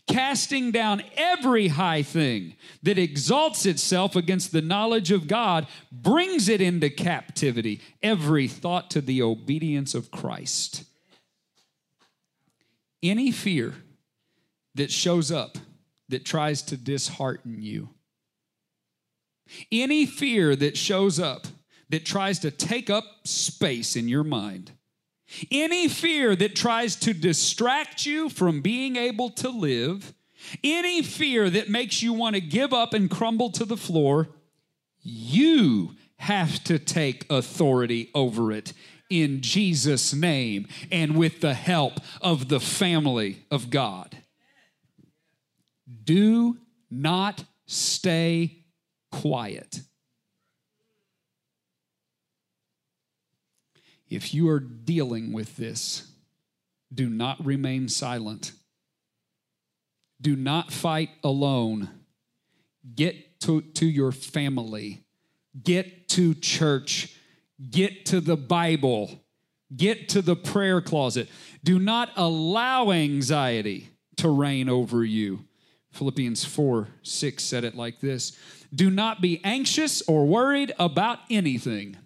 casting 0.06 0.70
down 0.70 1.02
every 1.16 1.68
high 1.68 2.02
thing 2.02 2.54
that 2.82 2.98
exalts 2.98 3.66
itself 3.66 4.16
against 4.16 4.52
the 4.52 4.62
knowledge 4.62 5.10
of 5.10 5.28
God, 5.28 5.66
brings 5.90 6.48
it 6.48 6.60
into 6.60 6.90
captivity, 6.90 7.80
every 8.02 8.48
thought 8.48 8.90
to 8.90 9.00
the 9.00 9.22
obedience 9.22 9.94
of 9.94 10.10
Christ. 10.10 10.84
Any 13.02 13.30
fear 13.30 13.74
that 14.74 14.90
shows 14.90 15.32
up 15.32 15.58
that 16.08 16.24
tries 16.24 16.62
to 16.62 16.76
dishearten 16.76 17.62
you, 17.62 17.90
any 19.72 20.06
fear 20.06 20.54
that 20.56 20.76
shows 20.76 21.18
up 21.18 21.46
that 21.88 22.04
tries 22.04 22.38
to 22.40 22.50
take 22.50 22.88
up 22.88 23.04
space 23.24 23.96
in 23.96 24.08
your 24.08 24.24
mind, 24.24 24.72
any 25.50 25.88
fear 25.88 26.34
that 26.36 26.56
tries 26.56 26.96
to 26.96 27.12
distract 27.12 28.06
you 28.06 28.28
from 28.28 28.60
being 28.60 28.96
able 28.96 29.30
to 29.30 29.48
live, 29.48 30.12
any 30.64 31.02
fear 31.02 31.50
that 31.50 31.68
makes 31.68 32.02
you 32.02 32.12
want 32.12 32.34
to 32.34 32.40
give 32.40 32.72
up 32.72 32.94
and 32.94 33.10
crumble 33.10 33.50
to 33.52 33.64
the 33.64 33.76
floor, 33.76 34.28
you 35.02 35.94
have 36.16 36.62
to 36.64 36.78
take 36.78 37.30
authority 37.30 38.10
over 38.14 38.52
it 38.52 38.72
in 39.08 39.40
Jesus' 39.40 40.14
name 40.14 40.68
and 40.90 41.16
with 41.16 41.40
the 41.40 41.54
help 41.54 41.94
of 42.20 42.48
the 42.48 42.60
family 42.60 43.44
of 43.50 43.70
God. 43.70 44.16
Do 46.04 46.58
not 46.90 47.44
stay 47.66 48.64
quiet. 49.10 49.80
If 54.10 54.34
you 54.34 54.48
are 54.50 54.60
dealing 54.60 55.32
with 55.32 55.56
this, 55.56 56.10
do 56.92 57.08
not 57.08 57.44
remain 57.44 57.88
silent. 57.88 58.52
Do 60.20 60.36
not 60.36 60.72
fight 60.72 61.10
alone. 61.22 61.88
Get 62.94 63.40
to, 63.42 63.60
to 63.62 63.86
your 63.86 64.12
family. 64.12 65.04
Get 65.62 66.08
to 66.10 66.34
church. 66.34 67.16
Get 67.70 68.04
to 68.06 68.20
the 68.20 68.36
Bible. 68.36 69.22
Get 69.74 70.08
to 70.10 70.22
the 70.22 70.36
prayer 70.36 70.80
closet. 70.80 71.28
Do 71.62 71.78
not 71.78 72.10
allow 72.16 72.90
anxiety 72.90 73.88
to 74.16 74.28
reign 74.28 74.68
over 74.68 75.04
you. 75.04 75.44
Philippians 75.92 76.44
4 76.44 76.88
6 77.02 77.42
said 77.42 77.64
it 77.64 77.74
like 77.74 78.00
this 78.00 78.36
Do 78.74 78.90
not 78.90 79.20
be 79.20 79.40
anxious 79.44 80.02
or 80.02 80.26
worried 80.26 80.72
about 80.78 81.18
anything, 81.30 81.96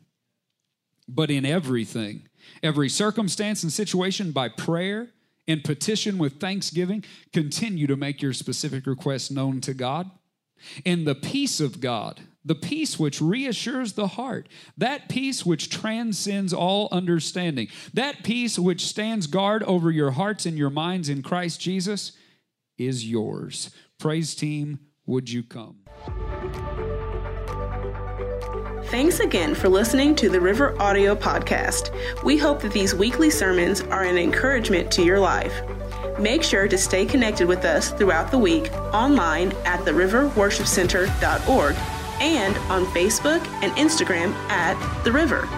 but 1.09 1.31
in 1.31 1.45
everything, 1.45 2.29
every 2.63 2.89
circumstance 2.89 3.63
and 3.63 3.73
situation, 3.73 4.33
by 4.33 4.49
prayer 4.49 5.11
and 5.47 5.63
petition 5.63 6.19
with 6.19 6.41
thanksgiving, 6.41 7.05
continue 7.33 7.87
to 7.87 7.97
make 7.97 8.23
your 8.23 8.33
specific 8.33 8.87
requests 8.87 9.31
known 9.31 9.61
to 9.61 9.75
God. 9.75 10.11
And 10.87 11.07
the 11.07 11.15
peace 11.15 11.61
of 11.61 11.81
God, 11.81 12.21
the 12.45 12.55
peace 12.55 12.99
which 12.99 13.21
reassures 13.21 13.93
the 13.93 14.09
heart, 14.09 14.49
that 14.79 15.09
peace 15.09 15.45
which 15.45 15.69
transcends 15.69 16.55
all 16.55 16.89
understanding, 16.91 17.69
that 17.93 18.25
peace 18.25 18.59
which 18.59 18.87
stands 18.87 19.27
guard 19.27 19.63
over 19.65 19.91
your 19.91 20.13
hearts 20.13 20.47
and 20.47 20.57
your 20.57 20.71
minds 20.71 21.09
in 21.09 21.23
Christ 21.23 21.61
Jesus 21.61 22.13
is 22.79 23.09
yours. 23.09 23.71
Praise 23.99 24.35
team, 24.35 24.81
would 25.07 25.31
you 25.31 25.43
come? 25.43 25.81
Thanks 28.91 29.21
again 29.21 29.55
for 29.55 29.69
listening 29.69 30.15
to 30.17 30.29
the 30.29 30.41
River 30.41 30.81
Audio 30.81 31.17
Podcast. 31.17 31.91
We 32.23 32.37
hope 32.37 32.61
that 32.63 32.73
these 32.73 32.95
weekly 32.95 33.31
sermons 33.31 33.81
are 33.81 34.05
an 34.05 34.17
encouragement 34.19 34.91
to 34.93 35.03
your 35.03 35.19
life. 35.19 35.63
Make 36.19 36.43
sure 36.43 36.69
to 36.69 36.79
stay 36.79 37.05
connected 37.07 37.49
with 37.49 37.65
us 37.65 37.91
throughout 37.91 38.31
the 38.31 38.39
week 38.39 38.73
online 38.93 39.53
at 39.65 39.81
theriverworshipcenter.org 39.81 41.77
and 42.21 42.57
on 42.71 42.85
Facebook 42.87 43.45
and 43.63 43.73
Instagram 43.73 44.33
at 44.49 45.03
The 45.03 45.11
River. 45.13 45.49